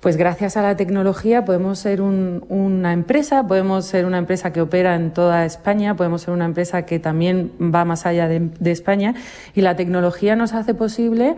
pues 0.00 0.16
gracias 0.16 0.56
a 0.56 0.62
la 0.62 0.76
tecnología 0.76 1.44
podemos 1.44 1.78
ser 1.78 2.00
una 2.00 2.92
empresa, 2.92 3.46
podemos 3.46 3.84
ser 3.84 4.04
una 4.04 4.18
empresa 4.18 4.52
que 4.52 4.60
opera 4.60 4.96
en 4.96 5.12
toda 5.12 5.44
España, 5.44 5.96
podemos 5.96 6.22
ser 6.22 6.34
una 6.34 6.44
empresa 6.44 6.84
que 6.86 6.98
también 6.98 7.52
va 7.60 7.84
más 7.84 8.04
allá 8.04 8.26
de 8.26 8.70
España 8.70 9.14
y 9.54 9.60
la 9.60 9.76
tecnología 9.76 10.34
nos 10.34 10.54
hace 10.54 10.74
posible 10.74 11.36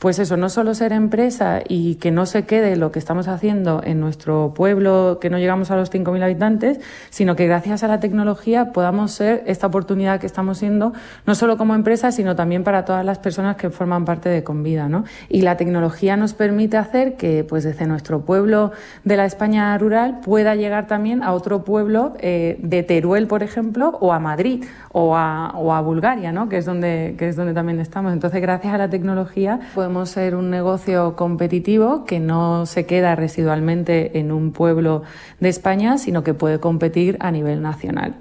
pues 0.00 0.18
eso, 0.18 0.38
no 0.38 0.48
solo 0.48 0.74
ser 0.74 0.92
empresa 0.94 1.60
y 1.68 1.96
que 1.96 2.10
no 2.10 2.24
se 2.24 2.44
quede 2.44 2.74
lo 2.76 2.90
que 2.90 2.98
estamos 2.98 3.28
haciendo 3.28 3.82
en 3.84 4.00
nuestro 4.00 4.54
pueblo, 4.54 5.18
que 5.20 5.28
no 5.28 5.38
llegamos 5.38 5.70
a 5.70 5.76
los 5.76 5.92
5.000 5.92 6.24
habitantes, 6.24 6.80
sino 7.10 7.36
que 7.36 7.46
gracias 7.46 7.82
a 7.84 7.88
la 7.88 8.00
tecnología 8.00 8.72
podamos 8.72 9.12
ser 9.12 9.42
esta 9.44 9.66
oportunidad 9.66 10.18
que 10.18 10.26
estamos 10.26 10.56
siendo, 10.56 10.94
no 11.26 11.34
solo 11.34 11.58
como 11.58 11.74
empresa, 11.74 12.12
sino 12.12 12.34
también 12.34 12.64
para 12.64 12.86
todas 12.86 13.04
las 13.04 13.18
personas 13.18 13.56
que 13.56 13.68
forman 13.68 14.06
parte 14.06 14.30
de 14.30 14.42
Convida. 14.42 14.88
¿no? 14.88 15.04
Y 15.28 15.42
la 15.42 15.58
tecnología 15.58 16.16
nos 16.16 16.32
permite 16.32 16.78
hacer 16.78 17.18
que 17.18 17.44
pues 17.44 17.64
desde 17.64 17.86
nuestro 17.86 18.22
pueblo 18.22 18.72
de 19.04 19.18
la 19.18 19.26
España 19.26 19.76
rural 19.76 20.20
pueda 20.24 20.54
llegar 20.54 20.86
también 20.86 21.22
a 21.22 21.34
otro 21.34 21.62
pueblo 21.62 22.14
eh, 22.20 22.56
de 22.62 22.82
Teruel, 22.82 23.26
por 23.26 23.42
ejemplo, 23.42 23.98
o 24.00 24.14
a 24.14 24.18
Madrid 24.18 24.64
o 24.92 25.14
a, 25.14 25.80
Bulgaria, 25.82 26.32
¿no? 26.32 26.48
que, 26.48 26.58
es 26.58 26.64
donde, 26.64 27.14
que 27.18 27.28
es 27.28 27.36
donde 27.36 27.54
también 27.54 27.80
estamos. 27.80 28.12
Entonces, 28.12 28.40
gracias 28.40 28.74
a 28.74 28.78
la 28.78 28.90
tecnología 28.90 29.60
ser 30.06 30.34
un 30.34 30.50
negocio 30.50 31.16
competitivo 31.16 32.04
que 32.04 32.20
no 32.20 32.66
se 32.66 32.86
queda 32.86 33.14
residualmente 33.16 34.18
en 34.18 34.32
un 34.32 34.52
pueblo 34.52 35.02
de 35.40 35.48
España, 35.48 35.98
sino 35.98 36.22
que 36.24 36.34
puede 36.34 36.60
competir 36.60 37.16
a 37.20 37.30
nivel 37.30 37.62
nacional 37.62 38.16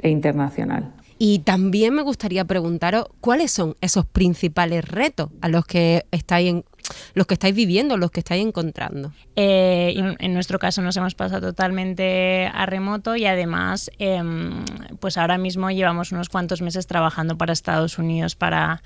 e 0.00 0.10
internacional. 0.10 0.92
Y 1.18 1.40
también 1.40 1.94
me 1.94 2.02
gustaría 2.02 2.44
preguntaros 2.44 3.06
cuáles 3.20 3.52
son 3.52 3.76
esos 3.80 4.04
principales 4.04 4.84
retos 4.84 5.30
a 5.40 5.48
los 5.48 5.64
que 5.64 6.06
estáis 6.10 6.50
en, 6.50 6.64
los 7.14 7.26
que 7.26 7.34
estáis 7.34 7.54
viviendo, 7.54 7.96
los 7.96 8.10
que 8.10 8.20
estáis 8.20 8.44
encontrando. 8.44 9.12
Eh, 9.36 9.94
en 10.18 10.34
nuestro 10.34 10.58
caso 10.58 10.82
nos 10.82 10.96
hemos 10.96 11.14
pasado 11.14 11.48
totalmente 11.48 12.50
a 12.52 12.66
remoto 12.66 13.16
y 13.16 13.26
además, 13.26 13.90
em, 13.98 14.64
pues 15.00 15.16
ahora 15.16 15.38
mismo 15.38 15.70
llevamos 15.70 16.12
unos 16.12 16.28
cuantos 16.28 16.62
meses 16.62 16.86
trabajando 16.86 17.38
para 17.38 17.52
Estados 17.52 17.98
Unidos 17.98 18.34
para 18.34 18.82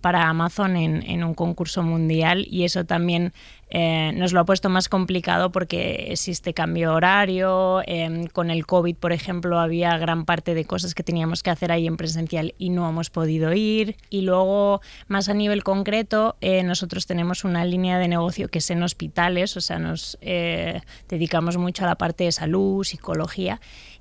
para 0.00 0.28
Amazon 0.28 0.76
en, 0.76 1.24
un 1.24 1.34
concurso 1.34 1.82
mundial 1.82 2.46
y 2.50 2.64
eso 2.64 2.84
también 2.84 3.32
eh, 3.70 4.12
nos 4.14 4.32
lo 4.32 4.40
ha 4.40 4.44
puesto 4.44 4.68
más 4.68 4.88
complicado 4.88 5.52
porque 5.52 6.08
existe 6.10 6.54
cambio 6.54 6.94
horario, 6.94 7.82
em, 7.86 8.26
con 8.26 8.50
el 8.50 8.66
COVID, 8.66 8.96
por 8.96 9.12
ejemplo, 9.12 9.60
había 9.60 9.96
gran 9.98 10.24
parte 10.24 10.54
de 10.54 10.64
cosas 10.64 10.94
que 10.94 11.02
teníamos 11.02 11.42
que 11.42 11.50
hacer 11.50 11.70
ahí 11.70 11.86
en 11.86 11.96
presencial 11.96 12.54
y 12.58 12.70
no 12.70 12.88
hemos 12.88 13.10
podido 13.10 13.52
ir. 13.52 13.96
Y 14.08 14.22
luego, 14.22 14.80
más 15.06 15.28
a 15.28 15.34
nivel 15.34 15.62
concreto, 15.62 16.36
eh, 16.40 16.62
nosotros 16.64 17.06
tenemos 17.06 17.44
una 17.44 17.64
línea 17.64 17.98
de 17.98 18.08
negocio 18.08 18.48
que 18.48 18.58
es 18.58 18.70
en 18.70 18.82
hospitales, 18.82 19.56
o 19.56 19.60
sea, 19.60 19.78
nos 19.78 20.18
eh, 20.20 20.80
dedicamos 21.08 21.56
mucho 21.56 21.84
a 21.84 21.86
la 21.86 21.94
parte 21.94 22.24
de 22.24 22.32
salud, 22.32 22.82
psicología 22.84 23.60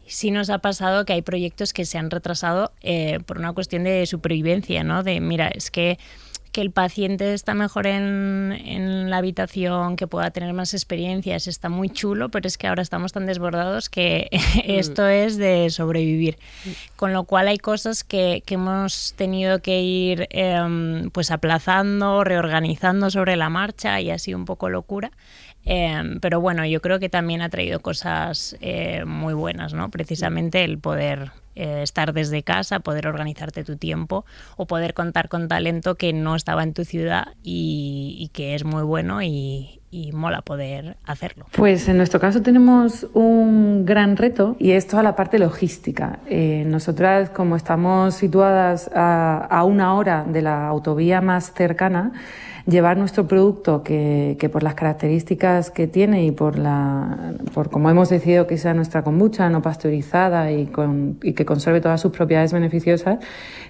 sí 0.10 0.32
nos 0.32 0.50
ha 0.50 0.60
pasado 0.60 1.06
que 1.06 1.14
hay 1.14 1.22
proyectos 1.22 1.74
que 1.74 1.86
se 1.86 1.98
han 1.98 2.12
retrasado 2.12 2.72
eh, 2.82 3.20
por 3.26 3.38
una 3.38 3.54
cuestión 3.54 3.84
de 3.84 4.06
supervivencia, 4.06 4.84
¿no? 4.84 5.04
De, 5.04 5.22
mira, 5.22 5.48
es 5.48 5.72
que 5.72 5.98
que 6.52 6.62
el 6.62 6.72
paciente 6.72 7.34
está 7.34 7.54
mejor 7.54 7.86
en, 7.86 8.52
en, 8.66 9.10
la 9.10 9.18
habitación, 9.18 9.96
que 9.96 10.08
pueda 10.08 10.32
tener 10.32 10.54
más 10.54 10.74
experiencias, 10.74 11.48
está 11.48 11.70
muy 11.70 11.90
chulo, 11.90 12.30
pero 12.30 12.48
es 12.48 12.58
que 12.58 12.68
ahora 12.68 12.82
estamos 12.82 13.12
tan 13.12 13.26
desbordados 13.26 13.90
que 13.90 14.30
esto 14.66 15.08
es 15.08 15.38
de 15.38 15.70
sobrevivir. 15.70 16.38
Con 16.96 17.14
lo 17.14 17.26
cual 17.26 17.48
hay 17.48 17.58
cosas 17.58 18.04
que, 18.04 18.42
que 18.46 18.56
hemos 18.56 19.14
tenido 19.16 19.62
que 19.62 19.82
ir 19.82 20.28
em, 20.32 21.10
pues 21.12 21.32
aplazando, 21.32 22.24
reorganizando 22.24 23.10
sobre 23.10 23.36
la 23.36 23.50
marcha 23.50 24.02
y 24.02 24.10
así 24.10 24.34
un 24.34 24.46
poco 24.46 24.70
locura. 24.70 25.12
Em, 25.72 26.20
pero 26.20 26.42
bueno, 26.42 26.66
yo 26.66 26.82
creo 26.82 27.00
que 27.00 27.10
también 27.10 27.44
ha 27.44 27.50
traído 27.50 27.80
cosas 27.80 28.58
eh, 28.60 29.06
muy 29.06 29.36
buenas, 29.36 29.72
¿no? 29.76 29.90
Precisamente 29.90 30.64
el 30.64 30.80
poder 30.80 31.32
eh, 31.56 31.84
estar 31.84 32.12
desde 32.12 32.42
casa, 32.42 32.80
poder 32.80 33.06
organizarte 33.06 33.64
tu 33.64 33.78
tiempo 33.78 34.26
o 34.58 34.66
poder 34.66 34.96
contar 34.96 35.30
con 35.30 35.48
talento 35.48 35.94
que 35.94 36.12
no 36.12 36.36
estaba 36.36 36.64
en 36.64 36.74
tu 36.74 36.86
ciudad 36.86 37.36
y, 37.44 38.32
que 38.34 38.56
es 38.56 38.66
muy 38.66 38.82
bueno 38.82 39.22
y, 39.22 39.80
mola 40.12 40.42
poder 40.42 40.98
hacerlo. 41.06 41.46
Pues 41.52 41.88
en 41.88 41.98
nuestro 41.98 42.20
caso 42.20 42.42
tenemos 42.42 43.06
un 43.14 43.86
gran 43.86 44.18
reto 44.18 44.56
y 44.58 44.72
es 44.72 44.88
toda 44.88 45.04
la 45.04 45.16
parte 45.16 45.38
logística. 45.38 46.18
Eh, 46.26 46.64
nosotras, 46.66 47.30
como 47.30 47.56
estamos 47.56 48.16
situadas 48.16 48.90
a 48.96 49.64
una 49.66 49.94
hora 49.94 50.26
de 50.28 50.42
la 50.42 50.68
autovía 50.68 51.22
más 51.22 51.54
cercana, 51.54 52.12
llevar 52.70 52.98
nuestro 52.98 53.28
producto 53.28 53.84
que, 53.84 54.50
por 54.52 54.64
las 54.64 54.76
características 54.76 55.72
que 55.72 55.88
tiene 55.88 56.26
y 56.26 56.32
por, 56.32 56.58
la, 56.58 57.34
por 57.54 57.70
como 57.70 57.90
hemos 57.90 58.10
decidido 58.10 58.48
que 58.48 58.58
sea 58.58 58.74
nuestra 58.74 59.04
kombucha 59.04 59.50
no 59.50 59.62
pasteurizada 59.62 60.52
y, 60.52 60.68
con, 60.68 61.18
y 61.24 61.34
que 61.34 61.46
conserve 61.46 61.82
todas 61.82 62.02
sus 62.02 62.12
propiedades 62.12 62.54
beneficiosas, 62.54 63.20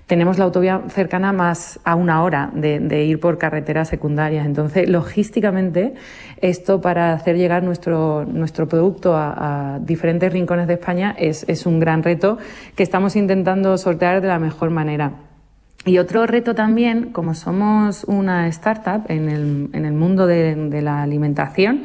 tenemos 0.07 0.37
la 0.37 0.45
autovía 0.45 0.81
cercana 0.89 1.31
más 1.31 1.79
a 1.83 1.95
una 1.95 2.23
hora 2.23 2.51
de, 2.53 3.03
ir 3.03 3.19
por 3.19 3.37
carreteras 3.37 3.87
secundarias. 3.87 4.45
Entonces, 4.45 4.89
logísticamente, 4.89 5.93
esto 6.41 6.81
para 6.81 7.13
hacer 7.13 7.37
llegar 7.37 7.63
nuestro, 7.63 8.25
nuestro 8.25 8.67
producto 8.67 9.15
a, 9.15 9.79
diferentes 9.81 10.33
rincones 10.33 10.67
de 10.67 10.73
España 10.73 11.15
es, 11.17 11.45
es 11.47 11.65
un 11.65 11.79
gran 11.79 12.03
reto 12.03 12.37
que 12.75 12.83
estamos 12.83 13.15
intentando 13.15 13.77
sortear 13.77 14.21
de 14.21 14.27
la 14.27 14.39
mejor 14.39 14.71
manera. 14.71 15.28
Y 15.85 15.97
otro 15.97 16.25
reto 16.27 16.55
también, 16.55 17.11
como 17.11 17.33
somos 17.33 18.03
una 18.03 18.47
startup 18.49 19.03
en 19.07 19.29
el, 19.29 19.69
en 19.73 19.85
el 19.85 19.93
mundo 19.93 20.27
de, 20.27 20.81
la 20.81 21.01
alimentación, 21.01 21.83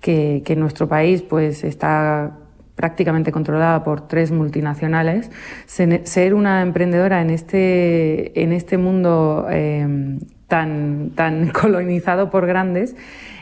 que, 0.00 0.42
que, 0.44 0.54
en 0.54 0.60
nuestro 0.60 0.88
país 0.88 1.22
pues 1.22 1.64
está 1.64 2.36
prácticamente 2.74 3.32
controlada 3.32 3.82
por 3.82 4.06
tres 4.06 4.30
multinacionales, 4.30 5.30
ser 5.66 6.34
una 6.34 6.60
emprendedora 6.60 7.22
en 7.22 7.30
este, 7.30 8.42
en 8.42 8.52
este 8.52 8.76
mundo 8.76 9.46
eh, 9.50 10.18
tan, 10.48 11.10
tan 11.14 11.48
colonizado 11.52 12.30
por 12.30 12.46
grandes 12.46 12.94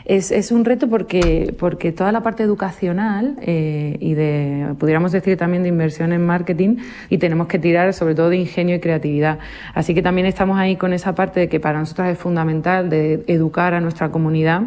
es, 0.05 0.31
es 0.31 0.51
un 0.51 0.65
reto 0.65 0.87
porque, 0.87 1.53
porque 1.57 1.91
toda 1.91 2.11
la 2.11 2.21
parte 2.21 2.43
educacional 2.43 3.35
eh, 3.41 3.97
y 3.99 4.13
de, 4.13 4.75
pudiéramos 4.79 5.11
decir 5.11 5.35
también 5.37 5.63
de 5.63 5.69
inversión 5.69 6.13
en 6.13 6.25
marketing, 6.25 6.77
y 7.09 7.17
tenemos 7.17 7.47
que 7.47 7.59
tirar 7.59 7.93
sobre 7.93 8.13
todo 8.15 8.29
de 8.29 8.37
ingenio 8.37 8.75
y 8.75 8.79
creatividad. 8.79 9.39
Así 9.73 9.93
que 9.93 10.01
también 10.01 10.27
estamos 10.27 10.57
ahí 10.57 10.75
con 10.75 10.93
esa 10.93 11.15
parte 11.15 11.39
de 11.39 11.49
que 11.49 11.59
para 11.59 11.79
nosotros 11.79 12.07
es 12.07 12.17
fundamental 12.17 12.89
de 12.89 13.23
educar 13.27 13.73
a 13.73 13.81
nuestra 13.81 14.09
comunidad 14.09 14.61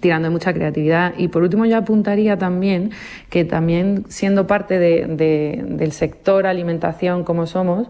tirando 0.00 0.28
de 0.28 0.32
mucha 0.32 0.52
creatividad. 0.52 1.14
Y 1.16 1.28
por 1.28 1.42
último 1.42 1.66
yo 1.66 1.76
apuntaría 1.76 2.36
también 2.36 2.90
que 3.30 3.44
también 3.44 4.04
siendo 4.08 4.46
parte 4.46 4.78
de, 4.78 5.64
del 5.66 5.92
sector 5.92 6.46
alimentación 6.46 7.24
como 7.24 7.46
somos, 7.46 7.88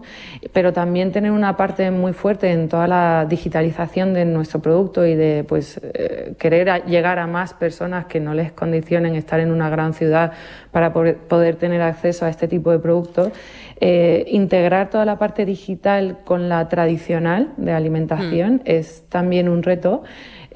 pero 0.53 0.73
también 0.73 1.11
tener 1.11 1.31
una 1.31 1.57
parte 1.57 1.91
muy 1.91 2.13
fuerte 2.13 2.51
en 2.51 2.69
toda 2.69 2.87
la 2.87 3.25
digitalización 3.29 4.13
de 4.13 4.25
nuestro 4.25 4.61
producto 4.61 5.05
y 5.05 5.15
de 5.15 5.45
pues 5.47 5.79
eh, 5.83 6.33
querer 6.37 6.85
llegar 6.85 7.19
a 7.19 7.27
más 7.27 7.53
personas 7.53 8.05
que 8.05 8.19
no 8.19 8.33
les 8.33 8.51
condicionen 8.51 9.15
estar 9.15 9.39
en 9.39 9.51
una 9.51 9.69
gran 9.69 9.93
ciudad 9.93 10.33
para 10.71 10.93
poder, 10.93 11.55
tener 11.55 11.81
acceso 11.81 12.25
a 12.25 12.29
este 12.29 12.47
tipo 12.47 12.71
de 12.71 12.79
productos. 12.79 13.31
Eh, 13.79 14.25
integrar 14.29 14.89
toda 14.89 15.05
la 15.05 15.17
parte 15.17 15.45
digital 15.45 16.17
con 16.23 16.49
la 16.49 16.67
tradicional 16.67 17.53
de 17.57 17.71
alimentación 17.73 18.55
mm. 18.55 18.61
es 18.65 19.03
también 19.09 19.49
un 19.49 19.63
reto. 19.63 20.03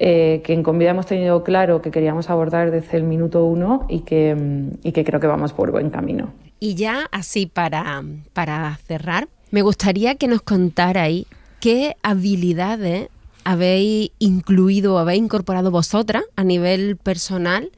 Eh, 0.04 0.42
que 0.42 0.52
en 0.52 0.64
Convida 0.64 0.90
hemos 0.90 1.06
tenido 1.06 1.44
claro 1.44 1.80
que 1.80 1.92
queríamos 1.92 2.28
abordar 2.28 2.72
desde 2.72 2.96
el 2.96 3.04
minuto 3.04 3.44
uno 3.44 3.86
y 3.88 4.00
que, 4.00 4.36
y 4.82 4.90
que 4.90 5.04
creo 5.04 5.20
que 5.20 5.28
vamos 5.28 5.52
por 5.52 5.70
buen 5.70 5.90
camino. 5.90 6.32
Y 6.58 6.74
ya 6.74 7.06
así 7.12 7.46
para, 7.46 8.02
para 8.32 8.76
cerrar, 8.84 9.28
me 9.52 9.62
gustaría 9.62 10.16
que 10.16 10.26
nos 10.26 10.42
contarais 10.42 11.26
qué 11.60 11.94
habilidades 12.02 13.10
habéis 13.44 14.10
incluido 14.18 14.96
o 14.96 14.98
habéis 14.98 15.22
incorporado 15.22 15.70
vosotras 15.70 16.24
a 16.34 16.42
nivel 16.42 16.96
personal 16.96 17.70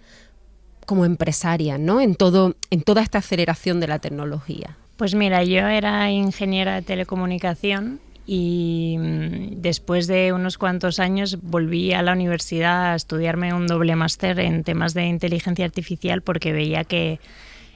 como 0.86 1.04
empresaria, 1.04 1.76
¿no? 1.76 2.00
En 2.00 2.14
todo, 2.14 2.54
en 2.70 2.80
toda 2.80 3.02
esta 3.02 3.18
aceleración 3.18 3.80
de 3.80 3.88
la 3.88 3.98
tecnología. 3.98 4.78
Pues 4.96 5.14
mira, 5.14 5.44
yo 5.44 5.66
era 5.66 6.10
ingeniera 6.10 6.76
de 6.76 6.82
telecomunicación 6.82 8.00
y 8.26 8.96
mm, 8.98 9.60
después 9.60 10.06
de 10.06 10.32
unos 10.32 10.58
cuantos 10.58 10.98
años 10.98 11.38
volví 11.42 11.92
a 11.92 12.02
la 12.02 12.12
universidad 12.12 12.92
a 12.92 12.94
estudiarme 12.94 13.52
un 13.52 13.66
doble 13.66 13.96
máster 13.96 14.38
en 14.40 14.64
temas 14.64 14.94
de 14.94 15.06
inteligencia 15.06 15.64
artificial 15.64 16.22
porque 16.22 16.52
veía 16.52 16.84
que 16.84 17.20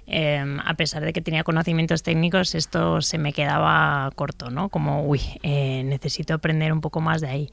em, 0.07 0.59
a 0.61 0.75
pesar 0.75 1.05
de 1.05 1.13
que 1.13 1.21
tenía 1.21 1.45
conocimientos 1.45 2.03
técnicos 2.03 2.55
esto 2.55 3.03
se 3.03 3.19
me 3.19 3.33
quedaba 3.33 4.11
corto, 4.15 4.51
¿no? 4.51 4.71
Como, 4.71 5.05
uy, 5.05 5.21
eh, 5.43 5.83
necesito 5.85 6.33
aprender 6.33 6.73
un 6.73 6.81
poco 6.81 7.01
más 7.01 7.21
de 7.21 7.29
ahí. 7.29 7.51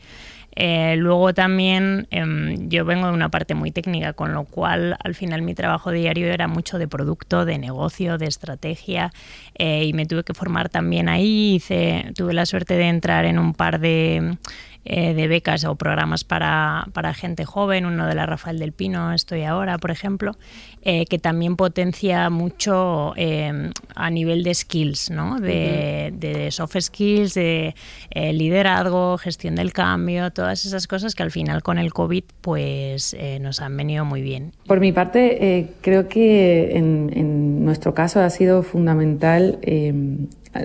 Eh, 0.56 0.96
luego 0.98 1.34
también 1.34 2.08
em, 2.12 2.70
yo 2.70 2.86
vengo 2.86 3.08
de 3.08 3.14
una 3.14 3.30
parte 3.30 3.56
muy 3.56 3.72
técnica, 3.72 4.14
con 4.14 4.34
lo 4.34 4.46
cual 4.46 4.98
al 5.04 5.16
final 5.16 5.42
mi 5.42 5.54
trabajo 5.54 5.92
diario 5.92 6.28
era 6.28 6.48
mucho 6.48 6.78
de 6.80 6.88
producto, 6.88 7.46
de 7.46 7.58
negocio, 7.58 8.18
de 8.18 8.28
estrategia 8.28 9.12
eh, 9.58 9.84
y 9.86 9.94
me 9.94 10.06
tuve 10.06 10.24
que 10.24 10.34
formar 10.34 10.70
también 10.70 11.10
ahí. 11.10 11.56
Hice, 11.56 12.12
tuve 12.16 12.34
la 12.34 12.46
suerte 12.46 12.76
de 12.76 12.88
entrar 12.88 13.26
en 13.26 13.40
un 13.40 13.54
par 13.54 13.80
de 13.80 14.38
eh, 14.88 15.16
de 15.16 15.28
becas 15.28 15.66
o 15.66 15.74
programas 15.74 16.24
para, 16.24 16.86
gente 17.16 17.44
joven, 17.44 17.88
uno 17.88 18.06
de 18.06 18.14
la 18.14 18.28
Rafael 18.28 18.60
del 18.60 18.72
Pino, 18.72 19.14
estoy 19.14 19.42
ahora, 19.42 19.80
por 19.80 19.90
ejemplo, 19.90 20.38
eh, 20.84 21.06
que 21.08 21.18
también 21.18 21.56
potencia 21.56 22.30
mucho 22.30 23.14
eh, 23.18 23.72
a 23.96 24.10
nivel 24.12 24.44
de 24.44 24.54
skills, 24.54 25.10
¿no? 25.10 25.40
de, 25.40 26.50
soft 26.52 26.80
skills, 26.80 27.34
de 27.34 27.74
liderazgo, 28.14 29.18
gestión 29.18 29.56
del 29.56 29.74
cambio, 29.74 30.30
todas 30.30 30.66
esas 30.66 30.86
cosas 30.86 31.16
que 31.16 31.24
al 31.24 31.32
final 31.32 31.64
con 31.64 31.80
el 31.80 31.92
COVID 31.92 32.24
pues 32.42 33.18
nos 33.42 33.62
han 33.62 33.76
venido 33.76 34.06
muy 34.06 34.22
bien. 34.22 34.52
Por 34.68 34.80
mi 34.80 34.92
parte, 34.92 35.74
creo 35.82 36.08
que 36.08 36.78
en, 36.78 37.12
en, 37.16 37.66
nuestro 37.66 37.96
caso 37.96 38.22
ha 38.22 38.30
sido 38.30 38.62
fundamental 38.62 39.58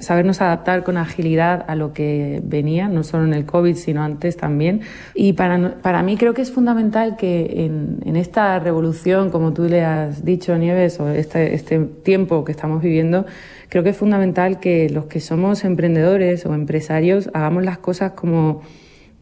sabernos 0.00 0.40
adaptar 0.40 0.85
con 0.85 0.97
agilidad 0.97 1.64
a 1.68 1.75
lo 1.75 1.92
que 1.92 2.40
venía, 2.44 2.88
no 2.88 3.02
solo 3.02 3.25
en 3.25 3.35
el 3.35 3.44
COVID, 3.44 3.75
sino 3.75 4.02
antes 4.02 4.37
también. 4.37 4.82
Y 5.14 5.32
para, 5.32 5.76
para 5.82 6.02
mí 6.02 6.16
creo 6.16 6.35
que 6.35 6.42
es 6.42 6.52
fundamental 6.52 7.16
que 7.16 7.64
en, 7.64 7.99
en, 8.04 8.16
esta 8.16 8.59
revolución, 8.59 9.30
como 9.30 9.52
tú 9.52 9.64
le 9.64 9.85
has 9.85 10.25
dicho, 10.25 10.56
Nieves, 10.56 11.00
o 11.00 11.09
este, 11.09 11.54
este 11.54 11.78
tiempo 11.80 12.44
que 12.44 12.52
estamos 12.52 12.82
viviendo, 12.82 13.26
creo 13.68 13.82
que 13.82 13.90
es 13.90 13.97
fundamental 13.97 14.61
que 14.61 14.88
los 14.90 15.06
que 15.06 15.20
somos 15.20 15.64
emprendedores 15.64 16.47
o 16.47 16.54
empresarios 16.54 17.30
hagamos 17.35 17.64
las 17.64 17.78
cosas 17.78 18.12
como 18.12 18.62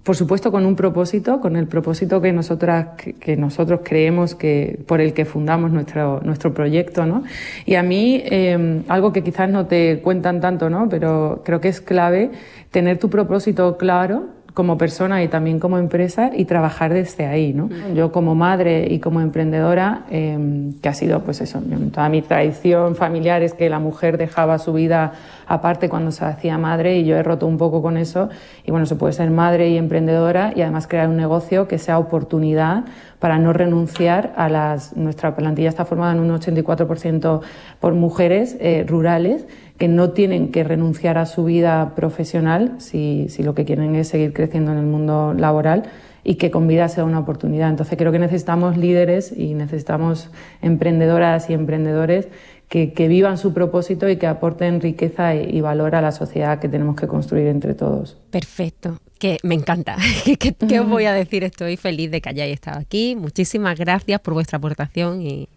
por 0.08 0.16
supuesto 0.16 0.50
con 0.50 0.64
un 0.64 0.74
propósito, 0.74 1.38
con 1.38 1.54
el 1.54 1.66
propósito 1.66 2.22
que 2.22 2.32
nosotras 2.32 2.96
que 2.96 3.36
nosotros 3.36 3.80
creemos 3.84 4.34
que 4.34 4.78
por 4.86 5.02
el 5.02 5.12
que 5.12 5.26
fundamos 5.26 5.70
nuestro 5.70 6.22
nuestro 6.24 6.54
proyecto, 6.54 7.04
¿no? 7.04 7.24
Y 7.66 7.74
a 7.74 7.82
mí 7.82 8.22
em, 8.24 8.84
algo 8.88 9.12
que 9.12 9.22
quizás 9.22 9.50
no 9.50 9.66
te 9.66 10.00
cuentan 10.00 10.40
tanto, 10.40 10.70
¿no? 10.70 10.88
Pero 10.88 11.42
creo 11.44 11.60
que 11.60 11.68
es 11.68 11.82
clave 11.82 12.30
tener 12.70 12.96
tu 12.96 13.10
propósito 13.10 13.76
claro 13.76 14.28
como 14.58 14.76
persona 14.76 15.22
y 15.22 15.28
también 15.28 15.60
como 15.60 15.78
empresa 15.78 16.32
y 16.34 16.44
trabajar 16.46 16.92
desde 16.92 17.26
ahí. 17.26 17.52
¿no? 17.52 17.68
Yo 17.94 18.10
como 18.10 18.34
madre 18.34 18.88
y 18.90 18.98
como 18.98 19.20
emprendedora, 19.20 20.04
em, 20.10 20.72
que 20.80 20.88
ha 20.88 20.94
sido 20.94 21.22
pues 21.22 21.40
eso, 21.40 21.62
toda 21.94 22.08
mi 22.08 22.22
tradición 22.22 22.96
familiar 22.96 23.42
es 23.42 23.54
que 23.54 23.68
la 23.68 23.78
mujer 23.78 24.18
dejaba 24.18 24.58
su 24.58 24.72
vida 24.72 25.12
aparte 25.48 25.88
cuando 25.88 26.12
se 26.12 26.24
hacía 26.24 26.58
madre 26.58 26.98
y 26.98 27.04
yo 27.04 27.16
he 27.16 27.22
roto 27.22 27.46
un 27.46 27.56
poco 27.56 27.82
con 27.82 27.96
eso 27.96 28.28
y 28.64 28.70
bueno, 28.70 28.86
se 28.86 28.94
puede 28.94 29.14
ser 29.14 29.30
madre 29.30 29.70
y 29.70 29.78
emprendedora 29.78 30.52
y 30.54 30.60
además 30.60 30.86
crear 30.86 31.08
un 31.08 31.16
negocio 31.16 31.66
que 31.66 31.78
sea 31.78 31.98
oportunidad 31.98 32.84
para 33.18 33.38
no 33.38 33.52
renunciar 33.52 34.32
a 34.36 34.48
las... 34.48 34.96
Nuestra 34.96 35.34
plantilla 35.34 35.70
está 35.70 35.84
formada 35.84 36.12
en 36.12 36.20
un 36.20 36.30
84% 36.30 37.40
por 37.80 37.94
mujeres 37.94 38.56
eh, 38.60 38.84
rurales 38.86 39.46
que 39.78 39.88
no 39.88 40.10
tienen 40.10 40.52
que 40.52 40.64
renunciar 40.64 41.18
a 41.18 41.26
su 41.26 41.44
vida 41.44 41.94
profesional 41.96 42.74
si, 42.78 43.28
si 43.28 43.42
lo 43.42 43.54
que 43.54 43.64
quieren 43.64 43.94
es 43.94 44.08
seguir 44.08 44.32
creciendo 44.32 44.72
en 44.72 44.78
el 44.78 44.86
mundo 44.86 45.34
laboral 45.34 45.84
y 46.24 46.34
que 46.34 46.50
con 46.50 46.68
vida 46.68 46.88
sea 46.88 47.04
una 47.04 47.20
oportunidad. 47.20 47.70
Entonces 47.70 47.96
creo 47.96 48.12
que 48.12 48.18
necesitamos 48.18 48.76
líderes 48.76 49.32
y 49.36 49.54
necesitamos 49.54 50.30
emprendedoras 50.60 51.48
y 51.48 51.54
emprendedores 51.54 52.28
que, 52.68 52.92
que 52.92 53.08
vivan 53.08 53.38
su 53.38 53.54
propósito 53.54 54.08
y 54.08 54.16
que 54.16 54.26
aporten 54.26 54.80
riqueza 54.80 55.34
y, 55.34 55.60
valor 55.60 55.94
a 55.94 56.02
la 56.02 56.12
sociedad 56.12 56.60
que 56.60 56.68
tenemos 56.68 56.96
que 56.96 57.06
construir 57.06 57.46
entre 57.46 57.74
todos. 57.74 58.18
Perfecto, 58.30 58.98
que 59.18 59.38
me 59.42 59.54
encanta. 59.54 59.96
¿Qué, 60.24 60.36
qué 60.36 60.80
os 60.80 60.88
voy 60.88 61.06
a 61.06 61.12
decir? 61.12 61.44
Estoy 61.44 61.76
feliz 61.76 62.10
de 62.10 62.20
que 62.20 62.28
hayáis 62.28 62.54
estado 62.54 62.78
aquí. 62.78 63.16
Muchísimas 63.16 63.78
gracias 63.78 64.20
por 64.20 64.34
vuestra 64.34 64.58
aportación 64.58 65.22
y, 65.22 65.48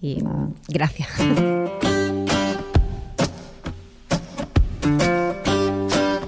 y 0.00 0.22
gracias. 0.68 1.08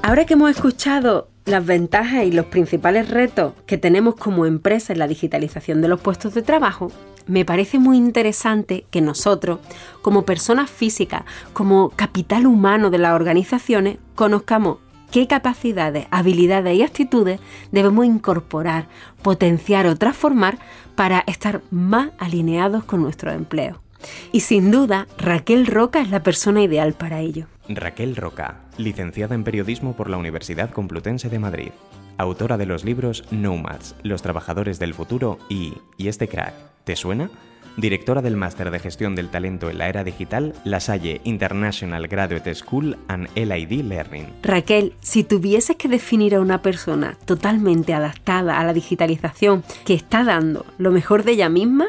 Ahora 0.03 0.25
que 0.25 0.35
hemos 0.35 0.51
escuchado 0.51 1.29
las 1.47 1.65
ventajas 1.65 2.25
y 2.25 2.33
los 2.33 2.47
principales 2.47 3.09
retos 3.09 3.55
que 3.67 3.79
tenemos 3.79 4.17
como 4.17 4.47
empresa 4.47 4.93
en 4.93 4.99
la 4.99 5.09
digitalización 5.09 5.81
de 5.81 5.89
los 5.89 6.01
puestos 6.01 6.35
de 6.35 6.43
trabajo, 6.43 6.91
me 7.27 7.45
parece 7.45 7.79
muy 7.79 7.97
interesante 7.97 8.85
que 8.91 9.01
nosotros, 9.01 9.61
como 10.03 10.25
personas 10.25 10.71
físicas, 10.71 11.23
como 11.53 11.91
capital 11.91 12.47
humano 12.47 12.91
de 12.91 12.99
las 12.99 13.15
organizaciones, 13.15 13.99
conozcamos 14.15 14.79
qué 15.11 15.29
capacidades, 15.29 16.07
habilidades 16.11 16.77
y 16.77 16.83
actitudes 16.83 17.41
debemos 17.71 18.07
incorporar, 18.07 18.89
potenciar 19.23 19.87
o 19.87 19.97
transformar 19.97 20.59
para 20.97 21.21
estar 21.27 21.63
más 21.71 22.11
alineados 22.19 22.85
con 22.85 23.03
nuestro 23.03 23.31
empleo. 23.31 23.86
Y 24.33 24.41
sin 24.41 24.71
duda, 24.71 25.07
Raquel 25.19 25.67
Roca 25.67 26.01
es 26.01 26.11
la 26.11 26.23
persona 26.23 26.63
ideal 26.63 26.95
para 26.95 27.21
ello. 27.21 27.47
Raquel 27.69 28.17
Roca, 28.17 28.61
licenciada 28.79 29.35
en 29.35 29.45
periodismo 29.45 29.95
por 29.95 30.09
la 30.09 30.17
Universidad 30.17 30.71
Complutense 30.71 31.29
de 31.29 31.39
Madrid, 31.39 31.71
autora 32.19 32.57
de 32.57 32.67
los 32.67 32.85
libros 32.85 33.25
Nomads, 33.31 33.95
Los 34.03 34.23
Trabajadores 34.23 34.79
del 34.79 34.95
Futuro 34.95 35.39
y 35.49 35.75
¿Y 35.97 36.09
este 36.09 36.29
crack? 36.29 36.55
¿Te 36.85 36.97
suena? 36.97 37.31
Directora 37.77 38.23
del 38.23 38.37
Máster 38.37 38.71
de 38.71 38.79
Gestión 38.79 39.15
del 39.15 39.29
Talento 39.29 39.69
en 39.69 39.77
la 39.77 39.89
Era 39.89 40.03
Digital, 40.03 40.55
La 40.65 40.81
Salle 40.81 41.21
International 41.25 42.09
Graduate 42.09 42.55
School 42.55 42.97
and 43.09 43.29
LID 43.35 43.83
Learning. 43.83 44.33
Raquel, 44.43 44.95
si 45.01 45.25
tuvieses 45.25 45.77
que 45.77 45.89
definir 45.89 46.35
a 46.35 46.41
una 46.41 46.63
persona 46.63 47.19
totalmente 47.27 47.93
adaptada 47.93 48.59
a 48.59 48.65
la 48.65 48.73
digitalización 48.73 49.63
que 49.85 49.93
está 49.93 50.25
dando 50.25 50.65
lo 50.79 50.91
mejor 50.91 51.23
de 51.23 51.33
ella 51.33 51.51
misma, 51.51 51.89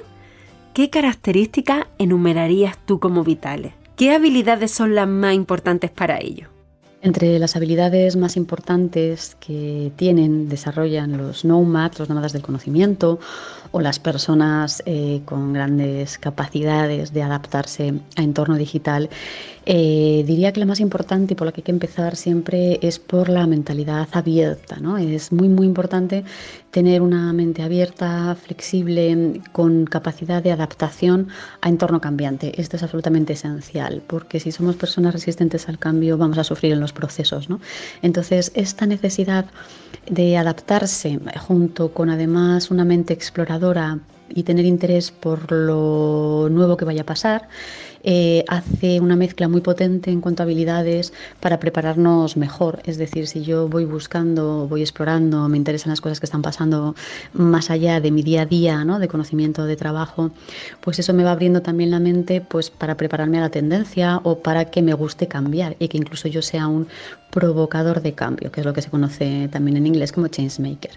¿qué 0.77 0.91
características 0.91 1.87
enumerarías 1.97 2.77
tú 2.85 2.99
como 2.99 3.23
vitales? 3.23 3.73
¿Qué 3.95 4.11
habilidades 4.13 4.69
son 4.69 4.93
las 4.93 5.07
más 5.07 5.33
importantes 5.33 5.89
para 5.89 6.19
ello? 6.19 6.49
Entre 7.01 7.39
las 7.39 7.55
habilidades 7.55 8.15
más 8.15 8.37
importantes 8.37 9.35
que 9.39 9.91
tienen, 9.95 10.49
desarrollan 10.49 11.17
los 11.17 11.45
nomads, 11.45 11.97
los 11.97 12.09
nómadas 12.09 12.31
del 12.31 12.43
conocimiento, 12.43 13.17
o 13.71 13.81
las 13.81 13.99
personas 13.99 14.83
eh, 14.85 15.21
con 15.25 15.53
grandes 15.53 16.17
capacidades 16.17 17.13
de 17.13 17.23
adaptarse 17.23 17.93
a 18.15 18.21
entorno 18.21 18.55
digital, 18.55 19.09
eh, 19.69 20.23
diría 20.25 20.53
que 20.53 20.61
la 20.61 20.65
más 20.65 20.79
importante 20.79 21.33
y 21.33 21.35
por 21.35 21.45
la 21.45 21.51
que 21.51 21.59
hay 21.59 21.65
que 21.65 21.71
empezar 21.73 22.15
siempre 22.15 22.79
es 22.81 22.99
por 22.99 23.27
la 23.27 23.45
mentalidad 23.47 24.07
abierta. 24.13 24.77
¿no? 24.79 24.97
Es 24.97 25.33
muy, 25.33 25.49
muy 25.49 25.65
importante 25.65 26.23
tener 26.71 27.01
una 27.01 27.33
mente 27.33 27.63
abierta, 27.63 28.35
flexible, 28.35 29.41
con 29.51 29.85
capacidad 29.85 30.41
de 30.41 30.53
adaptación 30.53 31.27
a 31.59 31.67
entorno 31.67 31.99
cambiante. 31.99 32.61
Esto 32.61 32.77
es 32.77 32.83
absolutamente 32.83 33.33
esencial, 33.33 34.01
porque 34.07 34.39
si 34.39 34.53
somos 34.53 34.77
personas 34.77 35.13
resistentes 35.13 35.67
al 35.67 35.79
cambio 35.79 36.17
vamos 36.17 36.37
a 36.37 36.45
sufrir 36.45 36.71
en 36.71 36.79
los 36.79 36.93
procesos. 36.93 37.49
¿no? 37.49 37.59
Entonces, 38.01 38.53
esta 38.55 38.85
necesidad 38.85 39.47
de 40.09 40.37
adaptarse 40.37 41.19
junto 41.39 41.91
con 41.91 42.09
además 42.09 42.71
una 42.71 42.85
mente 42.85 43.13
exploradora 43.13 43.56
y 44.29 44.43
tener 44.43 44.65
interés 44.65 45.11
por 45.11 45.51
lo 45.51 46.47
nuevo 46.49 46.77
que 46.77 46.85
vaya 46.85 47.01
a 47.01 47.05
pasar, 47.05 47.47
eh, 48.03 48.45
hace 48.47 49.01
una 49.01 49.15
mezcla 49.15 49.47
muy 49.47 49.61
potente 49.61 50.11
en 50.11 50.21
cuanto 50.21 50.41
a 50.41 50.45
habilidades 50.45 51.13
para 51.39 51.59
prepararnos 51.59 52.37
mejor. 52.37 52.81
Es 52.85 52.97
decir, 52.97 53.27
si 53.27 53.41
yo 53.41 53.67
voy 53.67 53.85
buscando, 53.85 54.67
voy 54.67 54.81
explorando, 54.81 55.49
me 55.49 55.57
interesan 55.57 55.89
las 55.89 56.01
cosas 56.01 56.19
que 56.19 56.25
están 56.25 56.41
pasando 56.41 56.95
más 57.33 57.69
allá 57.69 57.99
de 57.99 58.11
mi 58.11 58.23
día 58.23 58.43
a 58.43 58.45
día, 58.45 58.85
¿no? 58.85 58.99
de 58.99 59.07
conocimiento, 59.07 59.65
de 59.65 59.75
trabajo, 59.75 60.31
pues 60.81 60.99
eso 60.99 61.13
me 61.13 61.23
va 61.23 61.31
abriendo 61.31 61.61
también 61.61 61.91
la 61.91 61.99
mente 61.99 62.41
pues, 62.41 62.69
para 62.69 62.95
prepararme 62.95 63.39
a 63.39 63.41
la 63.41 63.49
tendencia 63.49 64.21
o 64.23 64.39
para 64.39 64.65
que 64.65 64.81
me 64.81 64.93
guste 64.93 65.27
cambiar 65.27 65.75
y 65.79 65.87
que 65.87 65.97
incluso 65.97 66.27
yo 66.27 66.41
sea 66.41 66.67
un 66.67 66.87
provocador 67.31 68.01
de 68.01 68.13
cambio, 68.13 68.51
que 68.51 68.61
es 68.61 68.65
lo 68.65 68.73
que 68.73 68.81
se 68.81 68.89
conoce 68.89 69.49
también 69.51 69.77
en 69.77 69.87
inglés 69.87 70.11
como 70.11 70.27
change 70.27 70.59
maker. 70.59 70.91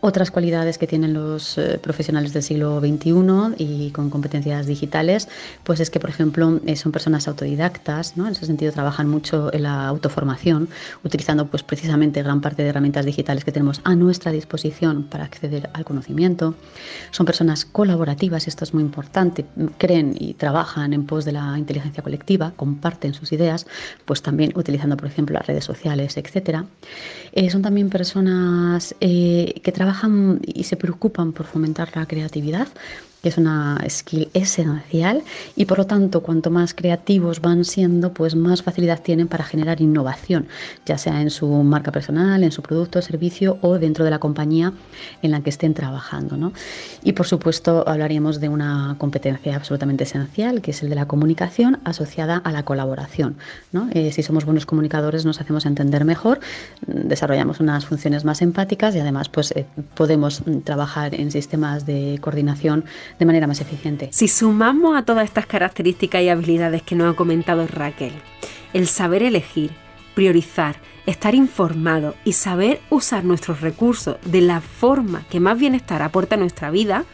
Otras 0.00 0.30
cualidades 0.30 0.78
que 0.78 0.86
tienen 0.86 1.12
los 1.12 1.58
eh, 1.58 1.76
profesionales 1.82 2.32
del 2.32 2.44
siglo 2.44 2.78
XXI 2.78 3.54
y 3.58 3.90
con 3.90 4.10
competencias 4.10 4.66
digitales, 4.66 5.28
pues 5.64 5.80
es 5.80 5.90
que, 5.90 5.98
por 5.98 6.08
ejemplo, 6.08 6.60
eh, 6.66 6.76
son 6.76 6.92
personas 6.92 7.26
autodidactas, 7.26 8.16
¿no? 8.16 8.26
En 8.26 8.32
ese 8.32 8.46
sentido 8.46 8.70
trabajan 8.70 9.08
mucho 9.08 9.52
en 9.52 9.64
la 9.64 9.88
autoformación, 9.88 10.68
utilizando 11.02 11.48
pues 11.48 11.64
precisamente 11.64 12.22
gran 12.22 12.40
parte 12.40 12.62
de 12.62 12.68
herramientas 12.68 13.06
digitales 13.06 13.44
que 13.44 13.50
tenemos 13.50 13.80
a 13.82 13.96
nuestra 13.96 14.30
disposición 14.30 15.02
para 15.02 15.24
acceder 15.24 15.68
al 15.72 15.84
conocimiento. 15.84 16.54
Son 17.10 17.26
personas 17.26 17.64
colaborativas, 17.64 18.46
esto 18.46 18.62
es 18.62 18.74
muy 18.74 18.84
importante, 18.84 19.46
creen 19.78 20.14
y 20.16 20.34
trabajan 20.34 20.92
en 20.92 21.06
pos 21.06 21.24
de 21.24 21.32
la 21.32 21.58
inteligencia 21.58 22.04
colectiva, 22.04 22.52
comparten 22.54 23.14
sus 23.14 23.32
ideas, 23.32 23.66
pues 24.04 24.22
también 24.22 24.52
utilizando, 24.54 24.96
por 24.96 25.08
ejemplo, 25.08 25.34
las 25.34 25.48
redes 25.48 25.64
sociales, 25.64 26.16
etcétera. 26.16 26.66
Eh, 27.32 27.50
son 27.50 27.62
también 27.62 27.90
personas 27.90 28.94
que 29.00 29.72
trabajan 29.74 29.87
trabajan 29.88 30.40
y 30.44 30.64
se 30.64 30.76
preocupan 30.76 31.32
por 31.32 31.46
fomentar 31.46 31.88
la 31.94 32.04
creatividad, 32.04 32.68
que 33.22 33.28
es 33.28 33.38
una 33.38 33.78
skill 33.88 34.28
esencial 34.34 35.22
y 35.56 35.64
por 35.64 35.78
lo 35.78 35.86
tanto 35.86 36.22
cuanto 36.22 36.50
más 36.50 36.74
creativos 36.74 37.40
van 37.40 37.64
siendo, 37.64 38.12
pues 38.12 38.34
más 38.34 38.62
facilidad 38.62 39.02
tienen 39.02 39.28
para 39.28 39.44
generar 39.44 39.80
innovación, 39.80 40.46
ya 40.86 40.98
sea 40.98 41.20
en 41.20 41.30
su 41.30 41.48
marca 41.48 41.90
personal, 41.90 42.44
en 42.44 42.52
su 42.52 42.62
producto 42.62 43.02
servicio 43.02 43.58
o 43.60 43.78
dentro 43.78 44.04
de 44.04 44.10
la 44.10 44.18
compañía 44.18 44.72
en 45.22 45.30
la 45.30 45.40
que 45.40 45.50
estén 45.50 45.74
trabajando. 45.74 46.36
¿no? 46.36 46.52
Y 47.02 47.12
por 47.12 47.26
supuesto 47.26 47.88
hablaríamos 47.88 48.40
de 48.40 48.48
una 48.48 48.96
competencia 48.98 49.56
absolutamente 49.56 50.04
esencial, 50.04 50.62
que 50.62 50.70
es 50.70 50.82
el 50.82 50.88
de 50.88 50.94
la 50.94 51.06
comunicación 51.06 51.80
asociada 51.84 52.36
a 52.36 52.52
la 52.52 52.64
colaboración. 52.64 53.36
¿no? 53.72 53.88
Eh, 53.92 54.12
si 54.12 54.22
somos 54.22 54.44
buenos 54.44 54.66
comunicadores 54.66 55.24
nos 55.24 55.40
hacemos 55.40 55.66
entender 55.66 56.04
mejor, 56.04 56.40
desarrollamos 56.86 57.60
unas 57.60 57.86
funciones 57.86 58.24
más 58.24 58.42
empáticas 58.42 58.94
y 58.94 59.00
además 59.00 59.28
pues, 59.28 59.52
eh, 59.52 59.66
podemos 59.94 60.42
trabajar 60.64 61.14
en 61.14 61.30
sistemas 61.30 61.86
de 61.86 62.18
coordinación 62.20 62.84
de 63.18 63.26
manera 63.26 63.46
más 63.46 63.60
eficiente. 63.60 64.08
Si 64.12 64.28
sumamos 64.28 64.96
a 64.96 65.02
todas 65.02 65.24
estas 65.24 65.46
características 65.46 66.22
y 66.22 66.28
habilidades 66.28 66.82
que 66.82 66.94
nos 66.94 67.12
ha 67.12 67.16
comentado 67.16 67.66
Raquel, 67.66 68.12
el 68.72 68.86
saber 68.86 69.22
elegir, 69.22 69.70
priorizar, 70.14 70.76
estar 71.06 71.34
informado 71.34 72.14
y 72.24 72.32
saber 72.32 72.80
usar 72.90 73.24
nuestros 73.24 73.60
recursos 73.60 74.16
de 74.24 74.40
la 74.40 74.60
forma 74.60 75.24
que 75.30 75.40
más 75.40 75.58
bienestar 75.58 76.02
aporta 76.02 76.34
a 76.34 76.38
nuestra 76.38 76.70
vida, 76.70 77.04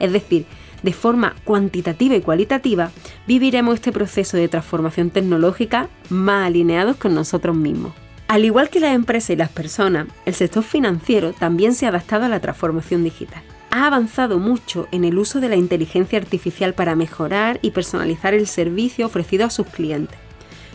es 0.00 0.12
decir, 0.12 0.46
de 0.82 0.92
forma 0.92 1.34
cuantitativa 1.44 2.14
y 2.14 2.20
cualitativa, 2.20 2.90
viviremos 3.26 3.76
este 3.76 3.92
proceso 3.92 4.36
de 4.36 4.48
transformación 4.48 5.10
tecnológica 5.10 5.88
más 6.10 6.46
alineados 6.46 6.96
con 6.96 7.14
nosotros 7.14 7.56
mismos. 7.56 7.92
Al 8.28 8.44
igual 8.44 8.70
que 8.70 8.80
las 8.80 8.94
empresas 8.94 9.30
y 9.30 9.36
las 9.36 9.50
personas, 9.50 10.08
el 10.26 10.34
sector 10.34 10.62
financiero 10.62 11.32
también 11.32 11.74
se 11.74 11.86
ha 11.86 11.90
adaptado 11.90 12.24
a 12.24 12.28
la 12.28 12.40
transformación 12.40 13.04
digital 13.04 13.42
ha 13.74 13.88
avanzado 13.88 14.38
mucho 14.38 14.86
en 14.92 15.02
el 15.04 15.18
uso 15.18 15.40
de 15.40 15.48
la 15.48 15.56
inteligencia 15.56 16.16
artificial 16.20 16.74
para 16.74 16.94
mejorar 16.94 17.58
y 17.60 17.72
personalizar 17.72 18.32
el 18.32 18.46
servicio 18.46 19.04
ofrecido 19.04 19.44
a 19.44 19.50
sus 19.50 19.66
clientes, 19.66 20.16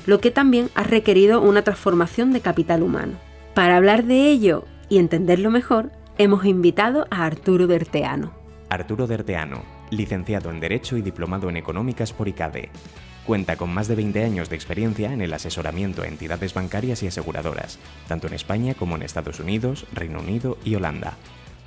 lo 0.06 0.20
que 0.20 0.32
también 0.32 0.70
ha 0.76 0.84
requerido 0.84 1.42
una 1.42 1.62
transformación 1.62 2.34
de 2.34 2.42
capital 2.42 2.84
humano. 2.84 3.14
Para 3.54 3.78
hablar 3.78 4.04
de 4.04 4.30
ello 4.30 4.66
y 4.90 4.98
entenderlo 4.98 5.50
mejor, 5.50 5.94
hemos 6.18 6.44
invitado 6.44 7.08
a 7.10 7.24
Arturo 7.24 7.68
Derteano. 7.68 8.34
Arturo 8.68 9.08
Derteano, 9.08 9.64
licenciado 9.92 10.50
en 10.50 10.60
Derecho 10.60 10.98
y 10.98 11.02
diplomado 11.02 11.50
en 11.50 11.56
Económicas 11.56 12.12
por 12.12 12.28
ICADE. 12.28 12.70
Cuenta 13.26 13.56
con 13.56 13.74
más 13.74 13.88
de 13.88 13.96
20 13.96 14.26
años 14.26 14.50
de 14.50 14.58
experiencia 14.58 15.14
en 15.14 15.22
el 15.22 15.32
asesoramiento 15.32 16.02
a 16.02 16.08
entidades 16.08 16.54
bancarias 16.54 17.02
y 17.04 17.08
aseguradoras, 17.08 17.80
tanto 18.10 18.28
en 18.28 18.34
España 18.34 18.74
como 18.74 18.98
en 18.98 19.04
Estados 19.04 19.40
Unidos, 19.40 19.86
Reino 19.94 20.20
Unido 20.20 20.58
y 20.66 20.76
Holanda. 20.76 21.16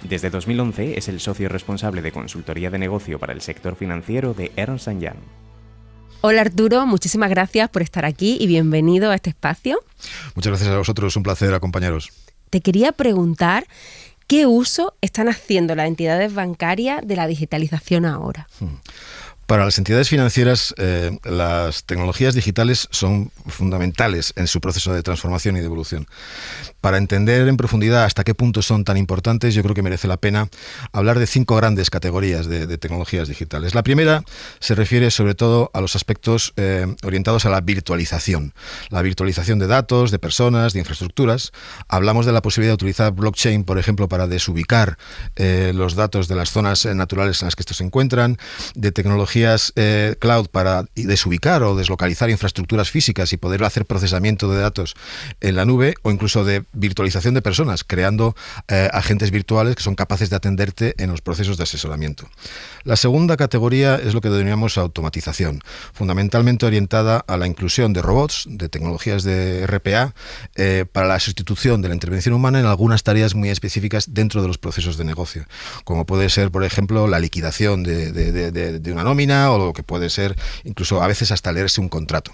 Desde 0.08 0.30
2011 0.30 0.98
es 0.98 1.08
el 1.08 1.20
socio 1.20 1.48
responsable 1.48 2.02
de 2.02 2.12
consultoría 2.12 2.70
de 2.70 2.78
negocio 2.78 3.18
para 3.18 3.32
el 3.32 3.40
sector 3.40 3.76
financiero 3.76 4.34
de 4.34 4.50
Ernst 4.56 4.88
Young. 4.88 5.16
Hola 6.22 6.42
Arturo, 6.42 6.86
muchísimas 6.86 7.30
gracias 7.30 7.68
por 7.68 7.82
estar 7.82 8.04
aquí 8.04 8.36
y 8.40 8.46
bienvenido 8.46 9.10
a 9.10 9.14
este 9.14 9.30
espacio. 9.30 9.78
Muchas 10.34 10.50
gracias 10.50 10.70
a 10.70 10.78
vosotros, 10.78 11.16
un 11.16 11.22
placer 11.22 11.52
acompañaros. 11.54 12.10
Te 12.50 12.60
quería 12.60 12.92
preguntar 12.92 13.66
qué 14.26 14.46
uso 14.46 14.94
están 15.00 15.28
haciendo 15.28 15.74
las 15.74 15.86
entidades 15.86 16.34
bancarias 16.34 17.00
de 17.06 17.16
la 17.16 17.26
digitalización 17.26 18.04
ahora. 18.04 18.48
Hmm. 18.60 18.76
Para 19.52 19.66
las 19.66 19.76
entidades 19.76 20.08
financieras, 20.08 20.74
eh, 20.78 21.18
las 21.24 21.84
tecnologías 21.84 22.34
digitales 22.34 22.88
son 22.90 23.30
fundamentales 23.46 24.32
en 24.36 24.46
su 24.46 24.62
proceso 24.62 24.94
de 24.94 25.02
transformación 25.02 25.58
y 25.58 25.60
de 25.60 25.66
evolución. 25.66 26.06
Para 26.80 26.96
entender 26.96 27.46
en 27.46 27.58
profundidad 27.58 28.04
hasta 28.04 28.24
qué 28.24 28.34
punto 28.34 28.62
son 28.62 28.82
tan 28.84 28.96
importantes, 28.96 29.54
yo 29.54 29.62
creo 29.62 29.74
que 29.74 29.82
merece 29.82 30.08
la 30.08 30.16
pena 30.16 30.48
hablar 30.92 31.18
de 31.18 31.26
cinco 31.26 31.54
grandes 31.54 31.90
categorías 31.90 32.48
de, 32.48 32.78
tecnologías 32.78 33.28
digitales. 33.28 33.74
La 33.74 33.82
primera 33.82 34.24
se 34.58 34.74
refiere 34.74 35.10
sobre 35.10 35.34
todo 35.34 35.70
a 35.74 35.82
los 35.82 35.96
aspectos 35.96 36.54
eh, 36.56 36.86
orientados 37.04 37.44
a 37.44 37.50
la 37.50 37.60
virtualización. 37.60 38.54
La 38.88 39.02
virtualización 39.02 39.58
de 39.58 39.66
datos, 39.66 40.10
de 40.10 40.18
personas, 40.18 40.72
de 40.72 40.78
infraestructuras. 40.78 41.52
Hablamos 41.88 42.24
de 42.24 42.32
la 42.32 42.40
posibilidad 42.40 42.70
de 42.70 42.76
utilizar 42.76 43.12
blockchain, 43.12 43.64
por 43.64 43.78
ejemplo, 43.78 44.08
para 44.08 44.26
desubicar 44.26 44.96
eh, 45.36 45.72
los 45.74 45.94
datos 45.94 46.26
de 46.26 46.36
las 46.36 46.50
zonas 46.50 46.86
naturales 46.86 47.42
en 47.42 47.46
las 47.46 47.54
que 47.54 47.62
estos 47.62 47.76
se 47.76 47.84
encuentran, 47.84 48.38
de 48.74 48.92
tecnología 48.92 49.41
eh, 49.76 50.16
cloud 50.18 50.48
para 50.48 50.84
desubicar 50.94 51.62
o 51.62 51.76
deslocalizar 51.76 52.30
infraestructuras 52.30 52.90
físicas 52.90 53.32
y 53.32 53.36
poder 53.36 53.64
hacer 53.64 53.86
procesamiento 53.86 54.50
de 54.50 54.60
datos 54.60 54.94
en 55.40 55.56
la 55.56 55.64
nube 55.64 55.94
o 56.02 56.10
incluso 56.10 56.44
de 56.44 56.64
virtualización 56.72 57.34
de 57.34 57.42
personas, 57.42 57.84
creando 57.84 58.34
eh, 58.68 58.88
agentes 58.92 59.30
virtuales 59.30 59.76
que 59.76 59.82
son 59.82 59.94
capaces 59.94 60.30
de 60.30 60.36
atenderte 60.36 60.94
en 60.98 61.10
los 61.10 61.20
procesos 61.20 61.56
de 61.56 61.64
asesoramiento. 61.64 62.28
La 62.84 62.96
segunda 62.96 63.36
categoría 63.36 63.96
es 63.96 64.14
lo 64.14 64.20
que 64.20 64.28
denominamos 64.28 64.78
automatización, 64.78 65.60
fundamentalmente 65.92 66.66
orientada 66.66 67.24
a 67.26 67.36
la 67.36 67.46
inclusión 67.46 67.92
de 67.92 68.02
robots, 68.02 68.44
de 68.48 68.68
tecnologías 68.68 69.22
de 69.22 69.66
RPA, 69.66 70.14
eh, 70.56 70.84
para 70.90 71.06
la 71.06 71.20
sustitución 71.20 71.82
de 71.82 71.88
la 71.88 71.94
intervención 71.94 72.34
humana 72.34 72.60
en 72.60 72.66
algunas 72.66 73.02
tareas 73.02 73.34
muy 73.34 73.50
específicas 73.50 74.14
dentro 74.14 74.42
de 74.42 74.48
los 74.48 74.58
procesos 74.58 74.96
de 74.96 75.04
negocio, 75.04 75.46
como 75.84 76.06
puede 76.06 76.28
ser, 76.28 76.50
por 76.50 76.64
ejemplo, 76.64 77.06
la 77.06 77.18
liquidación 77.18 77.82
de, 77.82 78.12
de 78.12 78.92
una 78.92 79.04
nómina, 79.04 79.21
o 79.30 79.58
lo 79.58 79.72
que 79.72 79.82
puede 79.82 80.10
ser 80.10 80.36
incluso 80.64 81.02
a 81.02 81.06
veces 81.06 81.30
hasta 81.30 81.52
leerse 81.52 81.80
un 81.80 81.88
contrato. 81.88 82.32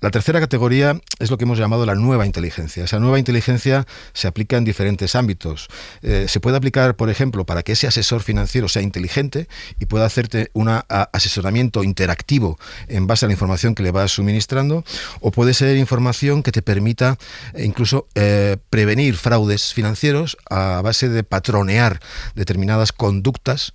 La 0.00 0.12
tercera 0.12 0.38
categoría 0.38 1.00
es 1.18 1.28
lo 1.28 1.38
que 1.38 1.44
hemos 1.44 1.58
llamado 1.58 1.84
la 1.84 1.96
nueva 1.96 2.24
inteligencia. 2.24 2.84
Esa 2.84 3.00
nueva 3.00 3.18
inteligencia 3.18 3.84
se 4.12 4.28
aplica 4.28 4.56
en 4.56 4.64
diferentes 4.64 5.16
ámbitos. 5.16 5.66
Eh, 6.02 6.26
se 6.28 6.38
puede 6.38 6.56
aplicar, 6.56 6.94
por 6.94 7.10
ejemplo, 7.10 7.44
para 7.44 7.64
que 7.64 7.72
ese 7.72 7.88
asesor 7.88 8.22
financiero 8.22 8.68
sea 8.68 8.82
inteligente 8.82 9.48
y 9.80 9.86
pueda 9.86 10.06
hacerte 10.06 10.50
un 10.52 10.68
asesoramiento 10.68 11.82
interactivo 11.82 12.60
en 12.86 13.08
base 13.08 13.26
a 13.26 13.28
la 13.28 13.32
información 13.32 13.74
que 13.74 13.82
le 13.82 13.90
vas 13.90 14.12
suministrando, 14.12 14.84
o 15.20 15.32
puede 15.32 15.52
ser 15.52 15.76
información 15.76 16.44
que 16.44 16.52
te 16.52 16.62
permita 16.62 17.18
eh, 17.54 17.64
incluso 17.64 18.06
eh, 18.14 18.56
prevenir 18.70 19.16
fraudes 19.16 19.74
financieros 19.74 20.36
a 20.48 20.80
base 20.80 21.08
de 21.08 21.24
patronear 21.24 22.00
determinadas 22.36 22.92
conductas 22.92 23.72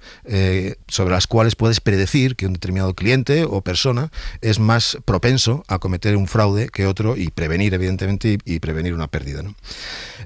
sobre 0.88 1.14
las 1.14 1.28
cuales 1.28 1.56
puedes 1.56 1.82
predecir 1.82 2.36
que 2.36 2.46
un 2.46 2.54
determinado 2.54 2.94
cliente 2.94 3.44
o 3.44 3.62
persona 3.62 4.12
es 4.42 4.60
más 4.60 4.98
propenso 5.06 5.64
a 5.68 5.80
cometer 5.80 6.13
un 6.16 6.28
fraude 6.28 6.70
que 6.70 6.86
otro 6.86 7.16
y 7.18 7.30
prevenir, 7.30 7.74
evidentemente, 7.74 8.38
y, 8.44 8.60
prevenir 8.60 8.94
una 8.94 9.08
pérdida. 9.08 9.44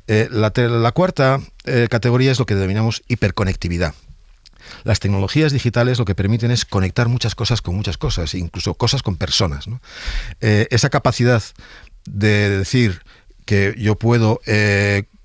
Eh, 0.07 0.27
la, 0.31 0.91
cuarta 0.91 1.41
eh, 1.65 1.87
categoría 1.89 2.31
es 2.31 2.39
lo 2.39 2.45
que 2.45 2.55
denominamos 2.55 3.03
hiperconectividad. 3.07 3.93
Las 4.83 4.99
tecnologías 4.99 5.51
digitales 5.51 5.99
lo 5.99 6.05
que 6.05 6.15
permiten 6.15 6.51
es 6.51 6.65
conectar 6.65 7.07
muchas 7.07 7.35
cosas 7.35 7.61
con 7.61 7.75
muchas 7.75 7.97
cosas, 7.97 8.33
incluso 8.35 8.73
cosas 8.73 9.03
con 9.03 9.15
personas. 9.15 9.65
Eh, 10.41 10.67
esa 10.71 10.89
capacidad 10.89 11.41
de 12.05 12.49
decir 12.49 13.01
que 13.45 13.75
yo 13.77 13.95
puedo 13.95 14.41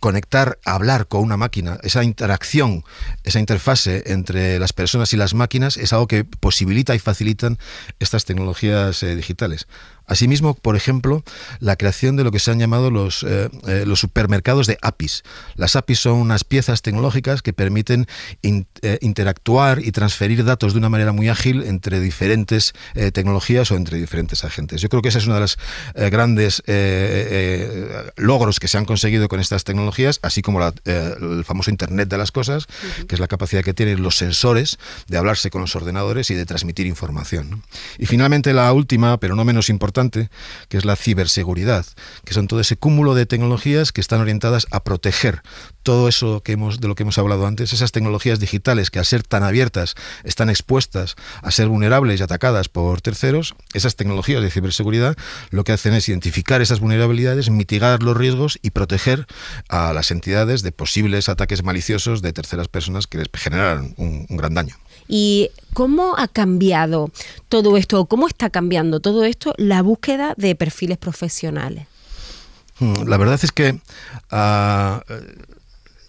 conectar, 0.02 0.58
hablar 0.64 1.06
con 1.06 1.22
una 1.22 1.36
máquina, 1.36 1.78
esa 1.84 2.02
interacción, 2.02 2.84
esa 3.22 3.38
interfase 3.38 4.02
entre 4.06 4.58
las 4.58 4.72
personas 4.72 5.12
y 5.12 5.16
las 5.16 5.32
máquinas 5.32 5.76
es 5.76 5.92
algo 5.92 6.08
que 6.08 6.24
posibilita 6.24 6.96
y 6.96 6.98
facilitan 6.98 7.56
estas 8.00 8.24
tecnologías 8.24 9.00
digitales. 9.00 9.68
Asimismo, 10.06 10.54
por 10.54 10.76
ejemplo, 10.76 11.22
la 11.60 11.76
creación 11.76 12.16
de 12.16 12.24
lo 12.24 12.30
que 12.30 12.38
se 12.38 12.50
han 12.50 12.58
llamado 12.58 12.90
los, 12.90 13.22
eh, 13.22 13.48
eh, 13.66 13.84
los 13.86 14.00
supermercados 14.00 14.66
de 14.66 14.78
APIs. 14.82 15.22
Las 15.54 15.76
APIs 15.76 16.00
son 16.00 16.14
unas 16.14 16.44
piezas 16.44 16.82
tecnológicas 16.82 17.42
que 17.42 17.52
permiten 17.52 18.06
eh, 18.42 18.98
interactuar 19.00 19.80
y 19.84 19.92
transferir 19.92 20.44
datos 20.44 20.72
de 20.72 20.78
una 20.78 20.88
manera 20.88 21.12
muy 21.12 21.28
ágil 21.28 21.62
entre 21.62 22.00
diferentes 22.00 22.72
tecnologías 23.12 23.70
o 23.70 23.76
entre 23.76 23.98
diferentes 23.98 24.44
agentes. 24.44 24.80
Yo 24.80 24.88
creo 24.88 25.02
que 25.02 25.08
ese 25.08 25.18
es 25.18 25.26
uno 25.26 25.34
de 25.34 25.40
los 25.40 25.58
grandes 25.94 26.62
logros 28.16 28.60
que 28.60 28.68
se 28.68 28.78
han 28.78 28.84
conseguido 28.84 29.28
con 29.28 29.40
estas 29.40 29.64
tecnologías, 29.64 30.18
así 30.22 30.42
como 30.42 30.60
el 30.62 31.44
famoso 31.44 31.70
Internet 31.70 32.08
de 32.08 32.18
las 32.18 32.32
Cosas, 32.32 32.66
que 33.08 33.14
es 33.14 33.20
la 33.20 33.28
capacidad 33.28 33.62
que 33.62 33.74
tienen 33.74 34.02
los 34.02 34.16
sensores 34.16 34.78
de 35.08 35.16
hablarse 35.16 35.50
con 35.50 35.60
los 35.60 35.74
ordenadores 35.76 36.30
y 36.30 36.34
de 36.34 36.46
transmitir 36.46 36.86
información. 36.86 37.62
Y 37.98 38.06
finalmente 38.06 38.52
la 38.52 38.72
última, 38.72 39.18
pero 39.18 39.36
no 39.36 39.44
menos 39.44 39.68
importante, 39.68 39.91
importante, 39.92 40.30
que 40.70 40.78
es 40.78 40.86
la 40.86 40.96
ciberseguridad, 40.96 41.84
que 42.24 42.32
son 42.32 42.48
todo 42.48 42.60
ese 42.60 42.76
cúmulo 42.76 43.14
de 43.14 43.26
tecnologías 43.26 43.92
que 43.92 44.00
están 44.00 44.20
orientadas 44.22 44.66
a 44.70 44.82
proteger 44.84 45.42
todo 45.82 46.08
eso 46.08 46.42
que 46.42 46.52
hemos, 46.52 46.80
de 46.80 46.88
lo 46.88 46.94
que 46.94 47.02
hemos 47.02 47.18
hablado 47.18 47.46
antes, 47.46 47.72
esas 47.74 47.92
tecnologías 47.92 48.40
digitales 48.40 48.90
que 48.90 48.98
al 48.98 49.04
ser 49.04 49.22
tan 49.22 49.42
abiertas 49.42 49.94
están 50.24 50.48
expuestas 50.48 51.16
a 51.42 51.50
ser 51.50 51.68
vulnerables 51.68 52.20
y 52.20 52.22
atacadas 52.22 52.68
por 52.70 53.02
terceros, 53.02 53.54
esas 53.74 53.96
tecnologías 53.96 54.40
de 54.40 54.50
ciberseguridad 54.50 55.16
lo 55.50 55.64
que 55.64 55.72
hacen 55.72 55.92
es 55.92 56.08
identificar 56.08 56.62
esas 56.62 56.80
vulnerabilidades, 56.80 57.50
mitigar 57.50 58.02
los 58.02 58.16
riesgos 58.16 58.58
y 58.62 58.70
proteger 58.70 59.26
a 59.68 59.92
las 59.92 60.10
entidades 60.10 60.62
de 60.62 60.72
posibles 60.72 61.28
ataques 61.28 61.62
maliciosos 61.62 62.22
de 62.22 62.32
terceras 62.32 62.68
personas 62.68 63.06
que 63.06 63.18
les 63.18 63.28
generaran 63.34 63.94
un, 63.98 64.26
un 64.28 64.36
gran 64.38 64.54
daño. 64.54 64.76
¿Y 65.14 65.50
cómo 65.74 66.16
ha 66.16 66.26
cambiado 66.26 67.10
todo 67.50 67.76
esto, 67.76 68.06
cómo 68.06 68.28
está 68.28 68.48
cambiando 68.48 69.00
todo 69.00 69.24
esto 69.24 69.52
la 69.58 69.82
búsqueda 69.82 70.32
de 70.38 70.54
perfiles 70.54 70.96
profesionales? 70.96 71.86
Hmm, 72.78 73.06
la 73.06 73.18
verdad 73.18 73.38
es 73.42 73.52
que 73.52 73.72
uh, 74.32 75.00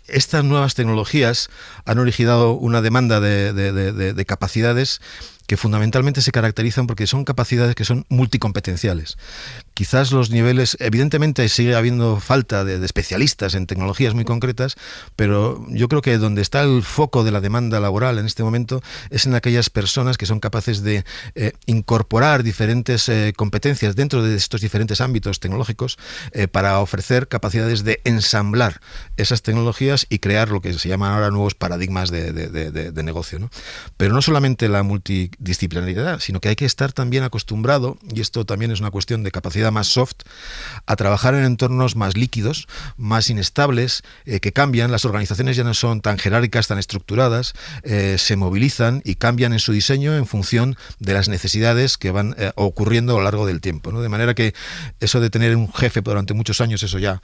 estas 0.07 0.45
nuevas 0.45 0.75
tecnologías 0.75 1.49
han 1.83 1.99
originado 1.99 2.53
una 2.53 2.81
demanda 2.81 3.19
de, 3.19 3.51
de, 3.51 3.73
de, 3.73 4.13
de 4.13 4.25
capacidades 4.25 5.01
que 5.47 5.57
fundamentalmente 5.57 6.21
se 6.21 6.31
caracterizan 6.31 6.87
porque 6.87 7.07
son 7.07 7.25
capacidades 7.25 7.75
que 7.75 7.85
son 7.85 8.05
multicompetenciales. 8.09 9.17
Quizás 9.73 10.11
los 10.11 10.29
niveles, 10.29 10.77
evidentemente 10.79 11.47
sigue 11.49 11.75
habiendo 11.75 12.19
falta 12.19 12.63
de, 12.63 12.83
especialistas 12.83 13.55
en 13.55 13.67
tecnologías 13.67 14.13
muy 14.13 14.25
concretas, 14.25 14.75
pero 15.15 15.65
yo 15.69 15.87
creo 15.87 16.01
que 16.01 16.17
donde 16.17 16.41
está 16.41 16.61
el 16.61 16.83
foco 16.83 17.23
de 17.23 17.31
la 17.31 17.41
demanda 17.41 17.79
laboral 17.79 18.19
en 18.19 18.25
este 18.25 18.43
momento 18.43 18.81
es 19.09 19.25
en 19.25 19.35
aquellas 19.35 19.69
personas 19.69 20.17
que 20.17 20.25
son 20.25 20.39
capaces 20.39 20.83
de 20.83 21.03
eh, 21.35 21.53
incorporar 21.65 22.43
diferentes 22.43 23.09
eh, 23.09 23.33
competencias 23.35 23.95
dentro 23.95 24.23
de 24.23 24.35
estos 24.35 24.61
diferentes 24.61 25.01
ámbitos 25.01 25.39
tecnológicos 25.39 25.97
eh, 26.31 26.47
para 26.47 26.79
ofrecer 26.79 27.27
capacidades 27.27 27.83
de 27.83 28.01
ensamblar 28.03 28.79
esas 29.17 29.41
tecnologías 29.41 30.05
y 30.09 30.19
crear 30.19 30.49
lo 30.49 30.61
que 30.61 30.73
se 30.73 30.89
llaman 30.89 31.13
ahora 31.13 31.31
nuevos 31.31 31.55
paradigmas 31.55 32.11
de, 32.11 32.31
de, 32.31 32.71
de 32.71 33.03
negocio. 33.03 33.39
¿no? 33.39 33.49
Pero 33.97 34.13
no 34.13 34.21
solamente 34.21 34.69
la 34.69 34.83
multi 34.83 35.31
disciplinaridad, 35.39 36.19
sino 36.19 36.39
que 36.39 36.49
hay 36.49 36.55
que 36.55 36.65
estar 36.65 36.93
también 36.93 37.23
acostumbrado, 37.23 37.97
y 38.13 38.21
esto 38.21 38.45
también 38.45 38.71
es 38.71 38.79
una 38.79 38.91
cuestión 38.91 39.23
de 39.23 39.31
capacidad 39.31 39.71
más 39.71 39.87
soft, 39.87 40.15
a 40.85 40.95
trabajar 40.95 41.35
en 41.35 41.43
entornos 41.43 41.95
más 41.95 42.15
líquidos, 42.17 42.67
más 42.97 43.29
inestables, 43.29 44.03
eh, 44.25 44.39
que 44.39 44.53
cambian, 44.53 44.91
las 44.91 45.05
organizaciones 45.05 45.55
ya 45.55 45.63
no 45.63 45.73
son 45.73 46.01
tan 46.01 46.17
jerárquicas, 46.17 46.67
tan 46.67 46.79
estructuradas, 46.79 47.53
eh, 47.83 48.17
se 48.17 48.35
movilizan 48.35 49.01
y 49.05 49.15
cambian 49.15 49.53
en 49.53 49.59
su 49.59 49.71
diseño 49.71 50.15
en 50.15 50.25
función 50.25 50.75
de 50.99 51.13
las 51.13 51.29
necesidades 51.29 51.97
que 51.97 52.11
van 52.11 52.35
eh, 52.37 52.51
ocurriendo 52.55 53.13
a 53.13 53.17
lo 53.17 53.23
largo 53.23 53.45
del 53.45 53.61
tiempo. 53.61 53.91
¿no? 53.91 54.01
De 54.01 54.09
manera 54.09 54.33
que 54.33 54.53
eso 54.99 55.19
de 55.19 55.29
tener 55.29 55.55
un 55.55 55.71
jefe 55.73 56.01
durante 56.01 56.33
muchos 56.33 56.61
años, 56.61 56.83
eso 56.83 56.99
ya 56.99 57.21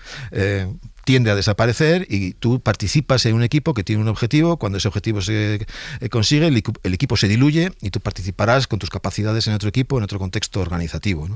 tiende 1.10 1.32
a 1.32 1.36
desaparecer 1.36 2.06
y 2.08 2.34
tú 2.34 2.60
participas 2.60 3.26
en 3.26 3.34
un 3.34 3.42
equipo 3.42 3.74
que 3.74 3.84
tiene 3.84 4.00
un 4.00 4.10
objetivo, 4.10 4.58
cuando 4.58 4.78
ese 4.78 4.88
objetivo 4.88 5.22
se 5.22 5.66
eh, 6.02 6.10
consigue, 6.10 6.46
el, 6.46 6.94
equipo 6.94 7.18
se 7.18 7.28
diluye 7.28 7.72
y 7.82 7.90
tú 7.90 8.00
participarás 8.00 8.68
con 8.68 8.78
tus 8.78 8.92
capacidades 8.92 9.48
en 9.48 9.56
otro 9.56 9.70
equipo, 9.70 9.98
en 9.98 10.04
otro 10.04 10.20
contexto 10.20 10.60
organizativo. 10.60 11.28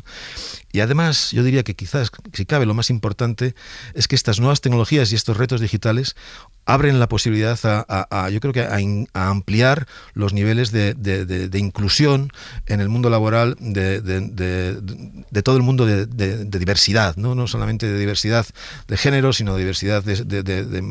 Y 0.72 0.82
además, 0.82 1.32
yo 1.32 1.42
diría 1.42 1.64
que 1.64 1.76
quizás, 1.76 2.12
si 2.34 2.46
cabe, 2.46 2.68
lo 2.68 2.76
más 2.76 2.92
importante 2.92 3.56
es 3.96 4.08
que 4.08 4.16
estas 4.16 4.40
nuevas 4.40 4.62
tecnologías 4.62 5.12
y 5.12 5.16
estos 5.16 5.38
retos 5.38 5.60
digitales 5.60 6.16
abren 6.66 7.00
la 7.00 7.08
posibilidad 7.08 7.60
a, 7.64 8.30
yo 8.30 8.40
creo 8.40 8.54
que 8.54 8.62
a, 8.62 9.30
ampliar 9.30 9.88
los 10.14 10.34
niveles 10.34 10.72
de, 10.72 11.50
inclusión 11.54 12.32
en 12.68 12.82
el 12.82 12.90
mundo 12.90 13.10
laboral 13.10 13.56
de, 13.60 14.02
todo 15.44 15.58
el 15.58 15.64
mundo 15.64 15.86
de, 15.86 16.46
diversidad, 16.46 17.16
¿no? 17.18 17.36
no 17.36 17.48
solamente 17.48 17.86
de 17.88 18.00
diversidad 18.00 18.46
de 18.88 18.98
género, 18.98 19.34
sino 19.34 19.54
de 19.54 19.60
diversidad 19.60 20.04
de, 20.04 20.84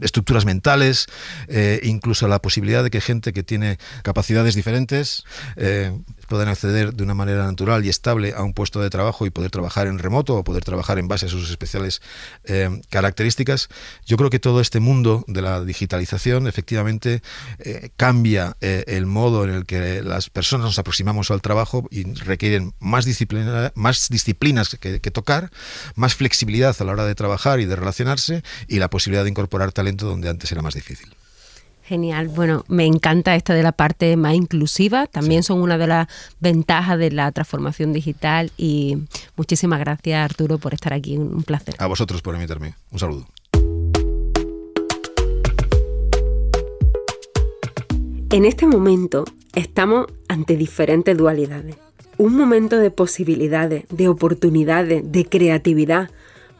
estructuras 0.00 0.44
mentales, 0.44 1.06
eh, 1.48 1.80
incluso 1.82 2.28
la 2.28 2.40
posibilidad 2.40 2.82
de 2.82 2.90
que 2.90 3.00
gente 3.00 3.32
que 3.32 3.42
tiene 3.42 3.78
capacidades 4.02 4.54
diferentes 4.54 5.24
eh, 5.56 5.98
puedan 6.28 6.48
acceder 6.48 6.94
de 6.94 7.02
una 7.02 7.14
manera 7.14 7.44
natural 7.44 7.84
y 7.84 7.88
estable 7.88 8.34
a 8.36 8.42
un 8.42 8.52
puesto 8.52 8.80
de 8.80 8.90
trabajo 8.90 9.26
y 9.26 9.30
poder 9.30 9.50
trabajar 9.50 9.86
en 9.86 9.98
remoto 9.98 10.36
o 10.36 10.44
poder 10.44 10.62
trabajar 10.62 10.98
en 10.98 11.08
base 11.08 11.26
a 11.26 11.28
sus 11.28 11.50
especiales 11.50 12.00
eh, 12.44 12.80
características. 12.90 13.68
Yo 14.06 14.16
creo 14.16 14.30
que 14.30 14.38
todo 14.38 14.60
este 14.60 14.78
mundo 14.78 15.24
de 15.26 15.42
la 15.42 15.64
digitalización 15.64 16.46
efectivamente 16.46 17.22
eh, 17.58 17.90
cambia 17.96 18.56
eh, 18.60 18.84
el 18.86 19.06
modo 19.06 19.44
en 19.44 19.50
el 19.50 19.66
que 19.66 20.02
las 20.02 20.30
personas 20.30 20.66
nos 20.66 20.78
aproximamos 20.78 21.30
al 21.30 21.42
trabajo 21.42 21.88
y 21.90 22.04
requieren 22.14 22.74
más, 22.78 23.04
disciplina, 23.04 23.72
más 23.74 24.08
disciplinas 24.08 24.76
que, 24.76 25.00
que 25.00 25.10
tocar, 25.10 25.50
más 25.94 26.14
flexibilidad 26.14 26.76
a 26.78 26.84
la 26.84 26.92
hora 26.92 27.06
de 27.06 27.14
trabajar 27.14 27.58
y 27.60 27.64
de 27.64 27.74
relacionarse 27.74 28.42
y 28.68 28.78
la 28.78 28.90
posibilidad 28.90 29.24
de 29.24 29.30
incorporar 29.30 29.72
talento 29.72 30.06
donde 30.06 30.28
antes 30.28 30.52
era 30.52 30.62
más 30.62 30.74
difícil. 30.74 31.17
Genial. 31.88 32.28
Bueno, 32.28 32.66
me 32.68 32.84
encanta 32.84 33.34
esto 33.34 33.54
de 33.54 33.62
la 33.62 33.72
parte 33.72 34.14
más 34.18 34.34
inclusiva. 34.34 35.06
También 35.06 35.42
sí. 35.42 35.46
son 35.46 35.62
una 35.62 35.78
de 35.78 35.86
las 35.86 36.06
ventajas 36.38 36.98
de 36.98 37.10
la 37.10 37.32
transformación 37.32 37.94
digital. 37.94 38.52
Y 38.58 38.98
muchísimas 39.36 39.80
gracias, 39.80 40.22
Arturo, 40.22 40.58
por 40.58 40.74
estar 40.74 40.92
aquí. 40.92 41.16
Un 41.16 41.42
placer. 41.44 41.74
A 41.78 41.86
vosotros 41.86 42.20
por 42.20 42.34
invitarme. 42.34 42.74
Un 42.90 42.98
saludo. 42.98 43.26
En 48.30 48.44
este 48.44 48.66
momento 48.66 49.24
estamos 49.54 50.08
ante 50.28 50.58
diferentes 50.58 51.16
dualidades. 51.16 51.76
Un 52.18 52.36
momento 52.36 52.76
de 52.76 52.90
posibilidades, 52.90 53.86
de 53.88 54.08
oportunidades, 54.08 55.10
de 55.10 55.24
creatividad, 55.24 56.10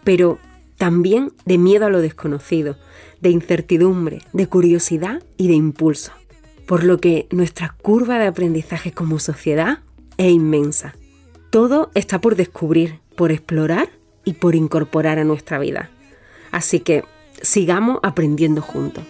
pero 0.04 0.38
también 0.78 1.32
de 1.44 1.58
miedo 1.58 1.86
a 1.86 1.90
lo 1.90 2.00
desconocido, 2.00 2.76
de 3.20 3.30
incertidumbre, 3.30 4.22
de 4.32 4.46
curiosidad 4.46 5.22
y 5.36 5.48
de 5.48 5.54
impulso. 5.54 6.12
Por 6.66 6.84
lo 6.84 6.98
que 6.98 7.26
nuestra 7.30 7.74
curva 7.82 8.18
de 8.18 8.26
aprendizaje 8.26 8.92
como 8.92 9.18
sociedad 9.18 9.80
es 10.16 10.30
inmensa. 10.32 10.94
Todo 11.50 11.90
está 11.94 12.20
por 12.20 12.36
descubrir, 12.36 13.00
por 13.16 13.32
explorar 13.32 13.90
y 14.24 14.34
por 14.34 14.54
incorporar 14.54 15.18
a 15.18 15.24
nuestra 15.24 15.58
vida. 15.58 15.90
Así 16.52 16.80
que 16.80 17.04
sigamos 17.42 17.98
aprendiendo 18.02 18.62
juntos. 18.62 19.04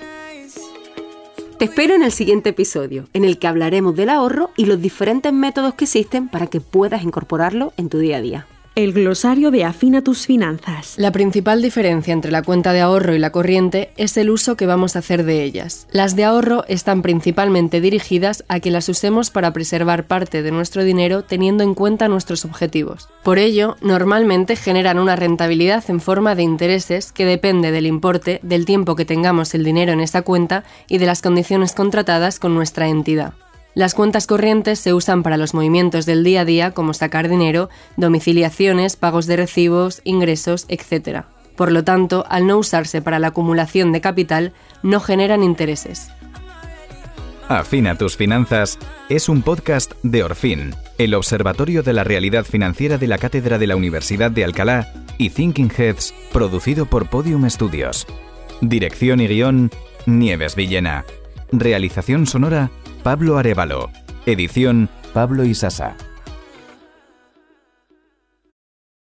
Te 1.59 1.65
espero 1.65 1.95
en 1.95 2.05
el 2.05 2.13
siguiente 2.13 2.51
episodio, 2.51 3.09
en 3.13 3.25
el 3.25 3.39
que 3.39 3.49
hablaremos 3.49 3.97
del 3.97 4.11
ahorro 4.11 4.51
y 4.57 4.67
los 4.67 4.81
diferentes 4.81 5.33
métodos 5.33 5.75
que 5.75 5.85
existen 5.85 6.29
para 6.29 6.47
que 6.47 6.61
puedas 6.61 7.03
incorporarlo 7.03 7.73
en 7.77 7.89
tu 7.89 7.99
día 7.99 8.19
a 8.19 8.21
día. 8.21 8.47
El 8.79 8.93
glosario 8.93 9.51
de 9.51 9.65
Afina 9.65 10.03
tus 10.03 10.25
finanzas. 10.25 10.95
La 10.99 11.11
principal 11.11 11.61
diferencia 11.61 12.13
entre 12.13 12.31
la 12.31 12.43
cuenta 12.45 12.73
de 12.73 12.81
ahorro 12.81 13.13
y 13.13 13.19
la 13.19 13.33
corriente 13.33 13.91
es 13.97 14.17
el 14.17 14.31
uso 14.31 14.57
que 14.57 14.67
vamos 14.67 14.95
a 14.95 15.01
hacer 15.01 15.25
de 15.25 15.43
ellas. 15.43 15.89
Las 15.91 16.15
de 16.15 16.23
ahorro 16.23 16.63
están 16.69 17.03
principalmente 17.03 17.81
dirigidas 17.81 18.45
a 18.47 18.61
que 18.61 18.71
las 18.71 18.89
usemos 18.89 19.31
para 19.31 19.53
preservar 19.53 20.07
parte 20.07 20.45
de 20.45 20.53
nuestro 20.53 20.85
dinero 20.85 21.25
teniendo 21.25 21.65
en 21.65 21.75
cuenta 21.75 22.07
nuestros 22.07 22.45
objetivos. 22.45 23.09
Por 23.25 23.41
ello, 23.41 23.77
normalmente 23.81 24.55
generan 24.55 25.01
una 25.01 25.17
rentabilidad 25.17 25.83
en 25.89 25.99
forma 25.99 26.37
de 26.37 26.45
intereses 26.45 27.11
que 27.11 27.25
depende 27.25 27.73
del 27.73 27.85
importe, 27.85 28.39
del 28.45 28.65
tiempo 28.65 28.95
que 28.95 29.05
tengamos 29.05 29.55
el 29.55 29.65
dinero 29.65 29.91
en 29.91 29.99
esa 29.99 30.23
cuenta 30.23 30.63
y 30.87 30.99
de 30.99 31.07
las 31.07 31.21
condiciones 31.21 31.73
contratadas 31.73 32.39
con 32.39 32.55
nuestra 32.55 32.87
entidad. 32.87 33.35
Las 33.75 33.95
cuentas 33.95 34.27
corrientes 34.27 34.79
se 34.79 34.93
usan 34.93 35.23
para 35.23 35.37
los 35.37 35.55
movimientos 35.55 36.07
del 36.07 36.25
día 36.25 36.41
a 36.41 36.45
día 36.45 36.71
como 36.73 36.95
sacar 36.95 37.29
dinero, 37.29 37.69
domiciliaciones, 37.97 38.97
pagos 38.97 39.27
de 39.27 39.37
recibos, 39.37 40.01
ingresos, 40.05 40.67
etc. 40.69 41.25
Por 41.57 41.71
lo 41.71 41.85
tanto, 41.85 42.25
al 42.29 42.47
no 42.47 42.59
usarse 42.59 43.03
para 43.03 43.19
la 43.19 43.29
acumulación 43.29 43.93
de 43.93 44.01
capital, 44.01 44.53
no 44.83 45.01
generan 45.01 45.43
intereses. 45.43 46.11
Afina 47.49 47.97
tus 47.97 48.17
finanzas 48.17 48.79
es 49.09 49.31
un 49.31 49.41
podcast 49.41 49.93
de 50.03 50.23
Orfin, 50.23 50.75
el 50.99 51.15
Observatorio 51.15 51.83
de 51.83 51.95
la 51.95 52.05
Realidad 52.05 52.45
Financiera 52.45 52.99
de 52.99 53.07
la 53.07 53.17
Cátedra 53.17 53.57
de 53.57 53.67
la 53.67 53.75
Universidad 53.75 54.31
de 54.31 54.45
Alcalá 54.45 54.93
y 55.17 55.31
Thinking 55.31 55.73
Heads, 55.75 56.15
producido 56.31 56.85
por 56.85 57.09
Podium 57.09 57.49
Studios. 57.49 58.07
Dirección 58.61 59.21
y 59.21 59.29
guion, 59.29 59.71
Nieves 60.05 60.57
Villena. 60.57 61.07
Realización 61.51 62.27
sonora, 62.27 62.71
Pablo 63.09 63.39
Arevalo. 63.39 63.91
Edición 64.27 64.91
Pablo 65.15 65.43
Isasa. 65.43 65.97